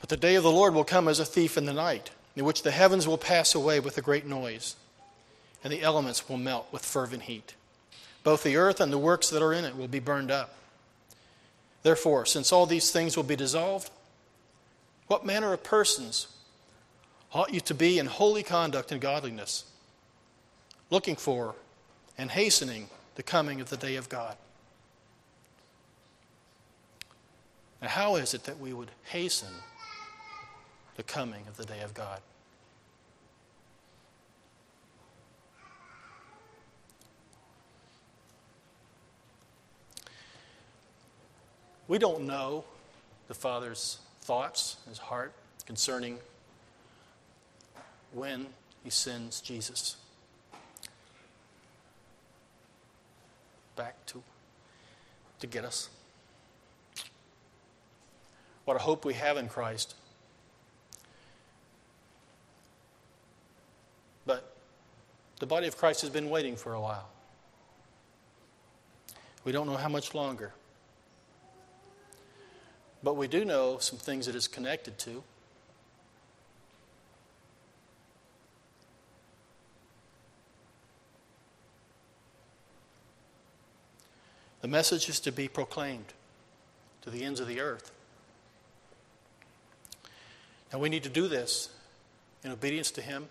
But 0.00 0.08
the 0.08 0.16
day 0.16 0.34
of 0.34 0.42
the 0.42 0.50
Lord 0.50 0.74
will 0.74 0.84
come 0.84 1.08
as 1.08 1.20
a 1.20 1.24
thief 1.24 1.56
in 1.56 1.66
the 1.66 1.72
night, 1.72 2.10
in 2.34 2.44
which 2.44 2.62
the 2.62 2.70
heavens 2.70 3.06
will 3.06 3.18
pass 3.18 3.54
away 3.54 3.80
with 3.80 3.98
a 3.98 4.02
great 4.02 4.26
noise, 4.26 4.76
and 5.62 5.72
the 5.72 5.82
elements 5.82 6.28
will 6.28 6.38
melt 6.38 6.68
with 6.72 6.84
fervent 6.84 7.24
heat. 7.24 7.54
Both 8.24 8.42
the 8.42 8.56
earth 8.56 8.80
and 8.80 8.92
the 8.92 8.98
works 8.98 9.30
that 9.30 9.42
are 9.42 9.52
in 9.52 9.64
it 9.64 9.76
will 9.76 9.88
be 9.88 9.98
burned 9.98 10.30
up. 10.30 10.54
Therefore, 11.82 12.26
since 12.26 12.52
all 12.52 12.66
these 12.66 12.90
things 12.90 13.16
will 13.16 13.24
be 13.24 13.36
dissolved, 13.36 13.90
what 15.06 15.24
manner 15.24 15.52
of 15.52 15.62
persons 15.62 16.28
ought 17.32 17.52
you 17.52 17.60
to 17.60 17.74
be 17.74 17.98
in 17.98 18.06
holy 18.06 18.42
conduct 18.42 18.92
and 18.92 19.00
godliness, 19.00 19.64
looking 20.90 21.16
for 21.16 21.54
and 22.18 22.30
hastening 22.30 22.88
the 23.14 23.22
coming 23.22 23.60
of 23.60 23.70
the 23.70 23.76
day 23.76 23.96
of 23.96 24.08
God. 24.08 24.36
Now, 27.80 27.88
how 27.88 28.16
is 28.16 28.34
it 28.34 28.44
that 28.44 28.58
we 28.58 28.72
would 28.72 28.90
hasten 29.04 29.48
the 30.96 31.02
coming 31.02 31.44
of 31.48 31.56
the 31.56 31.64
day 31.64 31.80
of 31.80 31.94
God. 31.94 32.20
We 41.88 41.98
don't 41.98 42.24
know 42.24 42.64
the 43.26 43.34
Father's 43.34 43.98
thoughts, 44.20 44.76
his 44.88 44.98
heart, 44.98 45.32
concerning 45.66 46.18
when 48.12 48.46
he 48.84 48.90
sends 48.90 49.40
Jesus 49.40 49.96
back 53.74 54.06
to, 54.06 54.22
to 55.40 55.46
get 55.46 55.64
us. 55.64 55.88
What 58.64 58.76
a 58.76 58.80
hope 58.80 59.04
we 59.04 59.14
have 59.14 59.36
in 59.36 59.48
Christ. 59.48 59.94
The 65.40 65.46
body 65.46 65.66
of 65.66 65.76
Christ 65.76 66.02
has 66.02 66.10
been 66.10 66.30
waiting 66.30 66.54
for 66.54 66.74
a 66.74 66.80
while. 66.80 67.08
We 69.42 69.52
don't 69.52 69.66
know 69.66 69.76
how 69.76 69.88
much 69.88 70.14
longer. 70.14 70.52
But 73.02 73.16
we 73.16 73.26
do 73.26 73.46
know 73.46 73.78
some 73.78 73.98
things 73.98 74.28
it 74.28 74.34
is 74.34 74.46
connected 74.46 74.98
to. 74.98 75.22
The 84.60 84.68
message 84.68 85.08
is 85.08 85.20
to 85.20 85.32
be 85.32 85.48
proclaimed 85.48 86.12
to 87.00 87.08
the 87.08 87.24
ends 87.24 87.40
of 87.40 87.48
the 87.48 87.60
earth. 87.60 87.92
Now, 90.70 90.80
we 90.80 90.90
need 90.90 91.02
to 91.04 91.08
do 91.08 91.28
this 91.28 91.70
in 92.44 92.52
obedience 92.52 92.90
to 92.92 93.00
Him, 93.00 93.30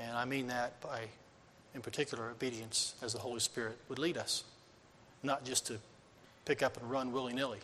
and 0.00 0.16
I 0.16 0.24
mean 0.24 0.48
that 0.48 0.80
by, 0.80 1.00
in 1.74 1.80
particular, 1.80 2.30
obedience 2.30 2.94
as 3.02 3.12
the 3.12 3.18
Holy 3.18 3.40
Spirit 3.40 3.78
would 3.88 3.98
lead 3.98 4.16
us, 4.16 4.44
not 5.22 5.44
just 5.44 5.66
to 5.66 5.78
pick 6.44 6.62
up 6.62 6.76
and 6.76 6.90
run 6.90 7.12
willy 7.12 7.32
nilly. 7.32 7.60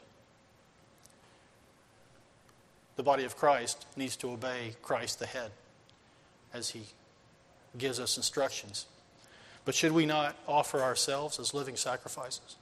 The 2.96 3.02
body 3.02 3.24
of 3.24 3.36
Christ 3.36 3.86
needs 3.96 4.16
to 4.16 4.30
obey 4.30 4.74
Christ 4.82 5.18
the 5.18 5.26
head 5.26 5.50
as 6.52 6.70
He 6.70 6.82
gives 7.76 7.98
us 7.98 8.16
instructions. 8.16 8.86
But 9.64 9.74
should 9.74 9.92
we 9.92 10.06
not 10.06 10.36
offer 10.46 10.80
ourselves 10.80 11.40
as 11.40 11.54
living 11.54 11.76
sacrifices 11.76 12.56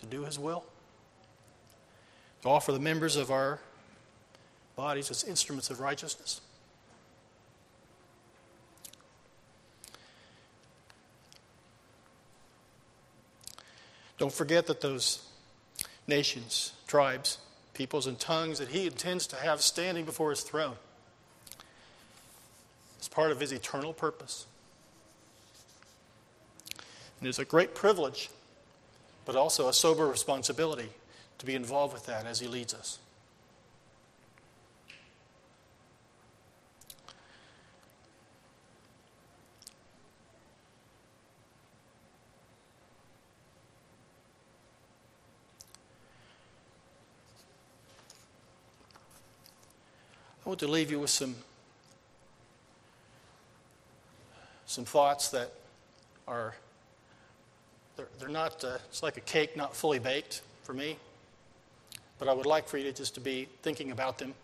to 0.00 0.06
do 0.06 0.24
His 0.24 0.38
will? 0.38 0.64
To 2.42 2.48
offer 2.48 2.72
the 2.72 2.78
members 2.78 3.16
of 3.16 3.30
our 3.30 3.60
bodies 4.76 5.10
as 5.10 5.24
instruments 5.24 5.70
of 5.70 5.80
righteousness? 5.80 6.40
Don't 14.20 14.30
forget 14.30 14.66
that 14.66 14.82
those 14.82 15.22
nations, 16.06 16.74
tribes, 16.86 17.38
peoples, 17.72 18.06
and 18.06 18.20
tongues 18.20 18.58
that 18.58 18.68
He 18.68 18.86
intends 18.86 19.26
to 19.28 19.36
have 19.36 19.62
standing 19.62 20.04
before 20.04 20.28
His 20.28 20.42
throne 20.42 20.76
is 23.00 23.08
part 23.08 23.30
of 23.30 23.40
His 23.40 23.50
eternal 23.50 23.94
purpose. 23.94 24.44
And 27.18 27.28
it's 27.28 27.38
a 27.38 27.46
great 27.46 27.74
privilege, 27.74 28.28
but 29.24 29.36
also 29.36 29.68
a 29.68 29.72
sober 29.72 30.06
responsibility 30.06 30.90
to 31.38 31.46
be 31.46 31.54
involved 31.54 31.94
with 31.94 32.04
that 32.04 32.26
as 32.26 32.40
He 32.40 32.46
leads 32.46 32.74
us. 32.74 32.98
I 50.50 50.52
want 50.52 50.58
to 50.58 50.66
leave 50.66 50.90
you 50.90 50.98
with 50.98 51.10
some, 51.10 51.36
some 54.66 54.84
thoughts 54.84 55.28
that 55.28 55.52
are 56.26 56.56
they're, 57.96 58.08
they're 58.18 58.28
not, 58.28 58.64
uh, 58.64 58.78
it's 58.88 59.00
like 59.00 59.16
a 59.16 59.20
cake 59.20 59.56
not 59.56 59.76
fully 59.76 60.00
baked 60.00 60.42
for 60.64 60.74
me. 60.74 60.96
But 62.18 62.26
I 62.26 62.32
would 62.32 62.46
like 62.46 62.66
for 62.66 62.78
you 62.78 62.82
to 62.82 62.92
just 62.92 63.14
to 63.14 63.20
be 63.20 63.46
thinking 63.62 63.92
about 63.92 64.18
them 64.18 64.34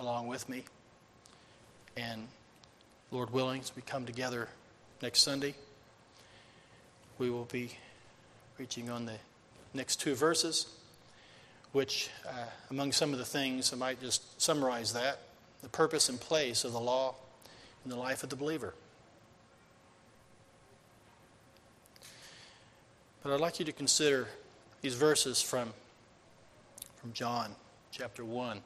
along 0.00 0.26
with 0.26 0.48
me. 0.48 0.64
And 1.96 2.26
Lord 3.12 3.30
willing, 3.30 3.60
as 3.60 3.70
we 3.76 3.82
come 3.82 4.04
together 4.04 4.48
next 5.00 5.22
Sunday, 5.22 5.54
we 7.18 7.30
will 7.30 7.44
be 7.44 7.70
preaching 8.56 8.90
on 8.90 9.06
the 9.06 9.18
next 9.74 10.00
two 10.00 10.16
verses, 10.16 10.66
which, 11.72 12.10
uh, 12.26 12.44
among 12.70 12.92
some 12.92 13.12
of 13.12 13.18
the 13.18 13.24
things, 13.24 13.72
I 13.72 13.76
might 13.76 14.00
just 14.00 14.40
summarize 14.40 14.92
that 14.92 15.18
the 15.62 15.68
purpose 15.68 16.08
and 16.08 16.20
place 16.20 16.64
of 16.64 16.72
the 16.72 16.80
law 16.80 17.14
in 17.84 17.90
the 17.90 17.96
life 17.96 18.22
of 18.22 18.28
the 18.28 18.36
believer. 18.36 18.74
But 23.22 23.32
I'd 23.32 23.40
like 23.40 23.58
you 23.60 23.64
to 23.64 23.72
consider 23.72 24.26
these 24.80 24.94
verses 24.94 25.40
from, 25.40 25.72
from 27.00 27.12
John 27.12 27.54
chapter 27.92 28.24
1. 28.24 28.60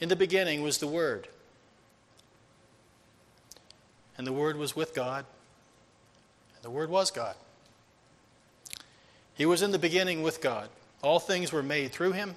In 0.00 0.08
the 0.08 0.16
beginning 0.16 0.62
was 0.62 0.78
the 0.78 0.86
Word, 0.86 1.28
and 4.18 4.26
the 4.26 4.32
Word 4.32 4.56
was 4.56 4.76
with 4.76 4.94
God, 4.94 5.24
and 6.54 6.62
the 6.62 6.70
Word 6.70 6.90
was 6.90 7.10
God. 7.10 7.36
He 9.34 9.46
was 9.46 9.62
in 9.62 9.70
the 9.70 9.78
beginning 9.78 10.22
with 10.22 10.40
God. 10.40 10.68
All 11.02 11.18
things 11.18 11.52
were 11.52 11.62
made 11.62 11.92
through 11.92 12.12
him, 12.12 12.36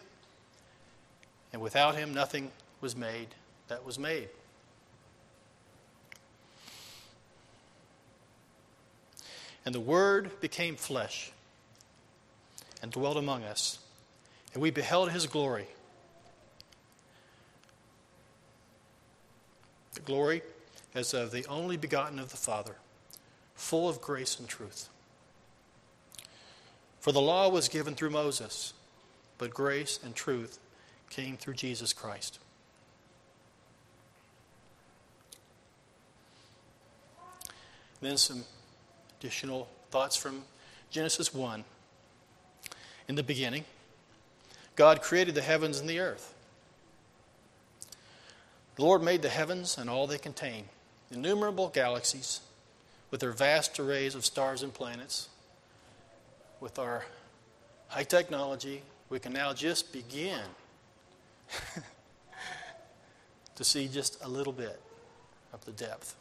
and 1.54 1.62
without 1.62 1.96
him 1.96 2.14
nothing 2.14 2.52
was 2.82 2.96
made 2.96 3.28
that 3.68 3.86
was 3.86 4.00
made. 4.00 4.30
And 9.66 9.74
the 9.74 9.80
Word 9.80 10.40
became 10.42 10.76
flesh 10.76 11.32
and 12.82 12.92
dwelt 12.92 13.18
among 13.18 13.44
us, 13.44 13.80
and 14.54 14.62
we 14.62 14.70
beheld 14.70 15.12
his 15.12 15.26
glory. 15.26 15.68
The 19.96 20.02
glory 20.02 20.44
as 20.94 21.14
of 21.14 21.32
the 21.32 21.46
only 21.48 21.78
begotten 21.78 22.20
of 22.20 22.30
the 22.30 22.38
Father, 22.38 22.76
full 23.56 23.90
of 23.90 24.02
grace 24.02 24.40
and 24.40 24.48
truth. 24.48 24.90
For 27.06 27.12
the 27.12 27.22
law 27.22 27.50
was 27.50 27.70
given 27.70 27.94
through 27.94 28.10
Moses, 28.10 28.74
but 29.38 29.54
grace 29.54 30.00
and 30.04 30.16
truth 30.16 30.58
came 31.12 31.38
through 31.38 31.54
Jesus 31.54 31.94
Christ. 31.94 32.40
Then 38.02 38.18
some 38.18 38.44
additional 39.20 39.68
thoughts 39.92 40.16
from 40.16 40.46
Genesis 40.90 41.32
1. 41.32 41.64
In 43.08 43.14
the 43.14 43.22
beginning, 43.22 43.66
God 44.76 45.04
created 45.04 45.36
the 45.36 45.44
heavens 45.44 45.80
and 45.80 45.88
the 45.88 46.00
earth. 46.00 46.34
The 48.78 48.82
Lord 48.82 49.04
made 49.04 49.22
the 49.22 49.30
heavens 49.30 49.78
and 49.78 49.92
all 49.92 50.08
they 50.08 50.18
contain, 50.18 50.70
innumerable 51.12 51.68
galaxies 51.70 52.40
with 53.12 53.20
their 53.20 53.32
vast 53.32 53.80
arrays 53.80 54.16
of 54.16 54.26
stars 54.26 54.64
and 54.64 54.74
planets. 54.74 55.30
With 56.60 56.80
our 56.80 57.06
high 57.88 58.04
technology, 58.04 58.82
we 59.10 59.20
can 59.20 59.34
now 59.34 59.54
just 59.54 59.92
begin 59.94 60.42
to 63.56 63.64
see 63.64 63.88
just 63.88 64.24
a 64.24 64.28
little 64.28 64.54
bit 64.54 64.80
of 65.54 65.64
the 65.66 65.72
depth. 65.72 66.16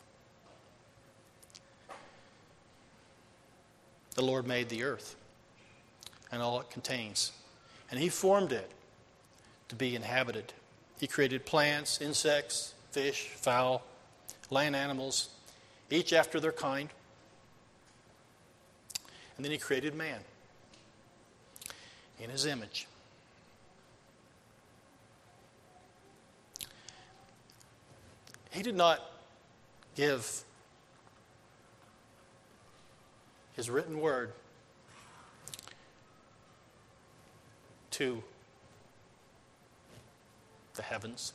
the 4.15 4.23
Lord 4.23 4.47
made 4.47 4.69
the 4.69 4.83
earth 4.83 5.17
and 6.33 6.41
all 6.41 6.61
it 6.61 6.71
contains. 6.71 7.33
And 7.91 8.01
He 8.01 8.09
formed 8.09 8.53
it 8.53 8.71
to 9.69 9.75
be 9.75 9.95
inhabited. 9.95 10.53
He 10.99 11.07
created 11.07 11.45
plants, 11.45 12.01
insects, 12.01 12.75
fish, 12.91 13.29
fowl, 13.37 13.83
land 14.51 14.77
animals, 14.77 15.31
each 15.91 16.13
after 16.13 16.41
their 16.41 16.53
kind. 16.53 16.89
And 19.37 19.45
then 19.45 19.53
He 19.53 19.59
created 19.59 19.95
man 19.95 20.21
in 22.21 22.31
His 22.31 22.47
image. 22.47 22.87
He 28.51 28.63
did 28.63 28.77
not 28.77 29.01
give 29.97 30.45
his 33.55 33.71
written 33.71 34.01
word 34.01 34.33
to 37.93 38.23
the 40.75 40.83
heavens, 40.83 41.33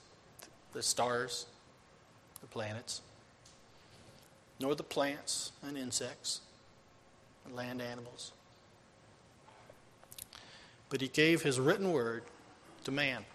the 0.73 0.83
stars, 0.83 1.45
the 2.41 2.47
planets, 2.47 3.01
nor 4.59 4.75
the 4.75 4.83
plants 4.83 5.53
and 5.63 5.77
insects 5.77 6.41
land 7.59 7.81
animals, 7.81 8.31
but 10.87 11.01
he 11.01 11.09
gave 11.09 11.41
his 11.41 11.59
written 11.59 11.91
word 11.91 12.23
to 12.85 12.91
man. 12.91 13.25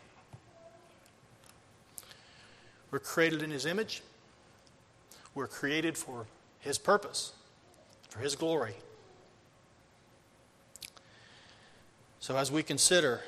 We're 2.90 3.00
created 3.00 3.42
in 3.42 3.50
his 3.50 3.66
image. 3.66 4.02
We're 5.34 5.46
created 5.46 5.98
for 5.98 6.24
his 6.60 6.78
purpose, 6.78 7.34
for 8.08 8.20
his 8.20 8.34
glory. 8.34 8.76
So 12.20 12.34
as 12.38 12.50
we 12.50 12.62
consider 12.62 13.20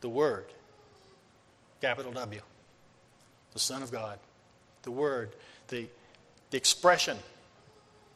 the 0.00 0.08
Word, 0.08 0.46
capital 1.80 2.10
W, 2.10 2.40
the 3.52 3.58
Son 3.60 3.84
of 3.84 3.92
God, 3.92 4.18
the 4.82 4.90
Word, 4.90 5.36
the, 5.72 5.86
the 6.50 6.56
expression 6.56 7.18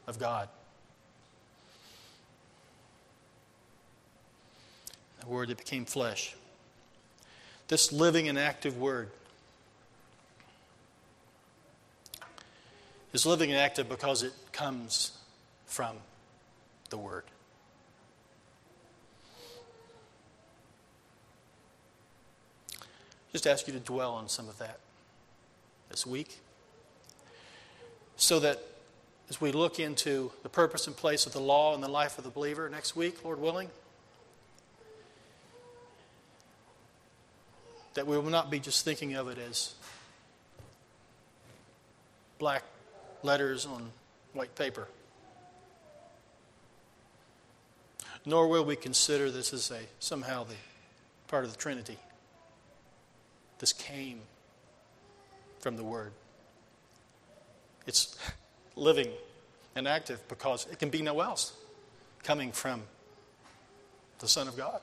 of 0.05 0.19
God. 0.19 0.47
The 5.19 5.27
Word 5.27 5.49
that 5.49 5.57
became 5.57 5.83
flesh. 5.83 6.35
This 7.67 7.91
living 7.91 8.29
and 8.29 8.37
active 8.37 8.77
Word 8.77 9.09
is 13.11 13.25
living 13.25 13.51
and 13.51 13.59
active 13.59 13.89
because 13.89 14.23
it 14.23 14.33
comes 14.53 15.17
from 15.65 15.95
the 16.91 16.97
Word. 16.97 17.23
Just 23.31 23.47
ask 23.47 23.67
you 23.67 23.73
to 23.73 23.79
dwell 23.79 24.13
on 24.13 24.29
some 24.29 24.47
of 24.47 24.57
that 24.59 24.79
this 25.89 26.05
week 26.05 26.39
so 28.17 28.39
that 28.39 28.59
as 29.29 29.39
we 29.39 29.51
look 29.51 29.79
into 29.79 30.31
the 30.43 30.49
purpose 30.49 30.87
and 30.87 30.95
place 30.95 31.25
of 31.25 31.33
the 31.33 31.39
law 31.39 31.75
in 31.75 31.81
the 31.81 31.87
life 31.87 32.17
of 32.17 32.23
the 32.23 32.29
believer 32.29 32.67
next 32.69 32.95
week, 32.95 33.23
Lord 33.23 33.39
willing, 33.39 33.69
that 37.93 38.07
we 38.07 38.17
will 38.17 38.29
not 38.29 38.49
be 38.49 38.59
just 38.59 38.83
thinking 38.83 39.15
of 39.15 39.27
it 39.27 39.37
as 39.37 39.73
black 42.39 42.63
letters 43.23 43.65
on 43.65 43.89
white 44.33 44.55
paper. 44.55 44.87
Nor 48.25 48.47
will 48.47 48.65
we 48.65 48.75
consider 48.75 49.31
this 49.31 49.53
as 49.53 49.71
a 49.71 49.79
somehow 49.99 50.43
the 50.43 50.55
part 51.27 51.45
of 51.45 51.51
the 51.51 51.57
Trinity. 51.57 51.97
This 53.59 53.73
came 53.73 54.19
from 55.59 55.77
the 55.77 55.83
Word. 55.83 56.11
It's 57.87 58.17
living 58.75 59.09
and 59.75 59.87
active 59.87 60.25
because 60.27 60.67
it 60.71 60.77
can 60.77 60.89
be 60.89 61.01
no 61.01 61.21
else 61.21 61.53
coming 62.23 62.51
from 62.51 62.83
the 64.19 64.27
Son 64.27 64.47
of 64.47 64.57
God. 64.57 64.81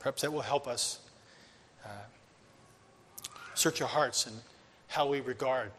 Perhaps 0.00 0.22
that 0.22 0.32
will 0.32 0.40
help 0.40 0.66
us 0.66 0.98
uh, 1.84 1.88
search 3.54 3.80
our 3.80 3.88
hearts 3.88 4.26
and 4.26 4.36
how 4.88 5.06
we 5.06 5.20
regard 5.20 5.70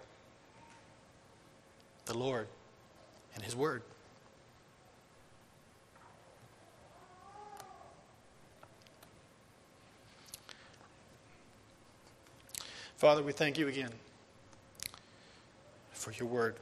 the 2.05 2.17
Lord 2.17 2.47
and 3.35 3.43
His 3.43 3.55
Word. 3.55 3.81
Father, 13.01 13.23
we 13.23 13.31
thank 13.31 13.57
you 13.57 13.67
again 13.67 13.89
for 15.91 16.11
your 16.11 16.27
word. 16.27 16.55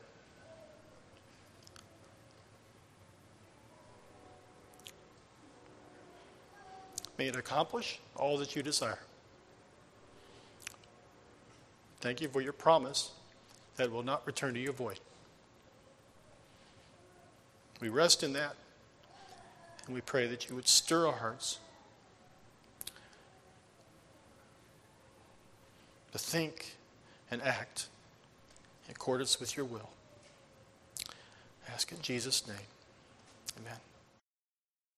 May 7.18 7.28
it 7.28 7.36
accomplish 7.36 8.00
all 8.16 8.38
that 8.38 8.56
you 8.56 8.64
desire. 8.64 9.00
Thank 12.00 12.22
you 12.22 12.30
for 12.30 12.40
your 12.40 12.54
promise 12.54 13.12
that 13.76 13.92
will 13.92 14.02
not 14.02 14.26
return 14.26 14.54
to 14.54 14.62
you 14.62 14.72
void. 14.72 15.02
We 17.82 17.90
rest 17.90 18.24
in 18.24 18.32
that, 18.32 18.56
and 19.86 19.94
we 19.94 20.00
pray 20.00 20.26
that 20.28 20.48
you 20.48 20.56
would 20.56 20.70
stir 20.70 21.06
our 21.06 21.18
hearts 21.18 21.60
to 26.12 26.20
think 26.20 26.76
and 27.32 27.42
act 27.42 27.88
in 28.88 28.92
accordance 28.92 29.40
with 29.40 29.56
your 29.56 29.66
will. 29.66 29.90
I 31.68 31.74
ask 31.74 31.92
in 31.92 32.02
Jesus' 32.02 32.48
name. 32.48 32.58
Amen. 33.60 33.80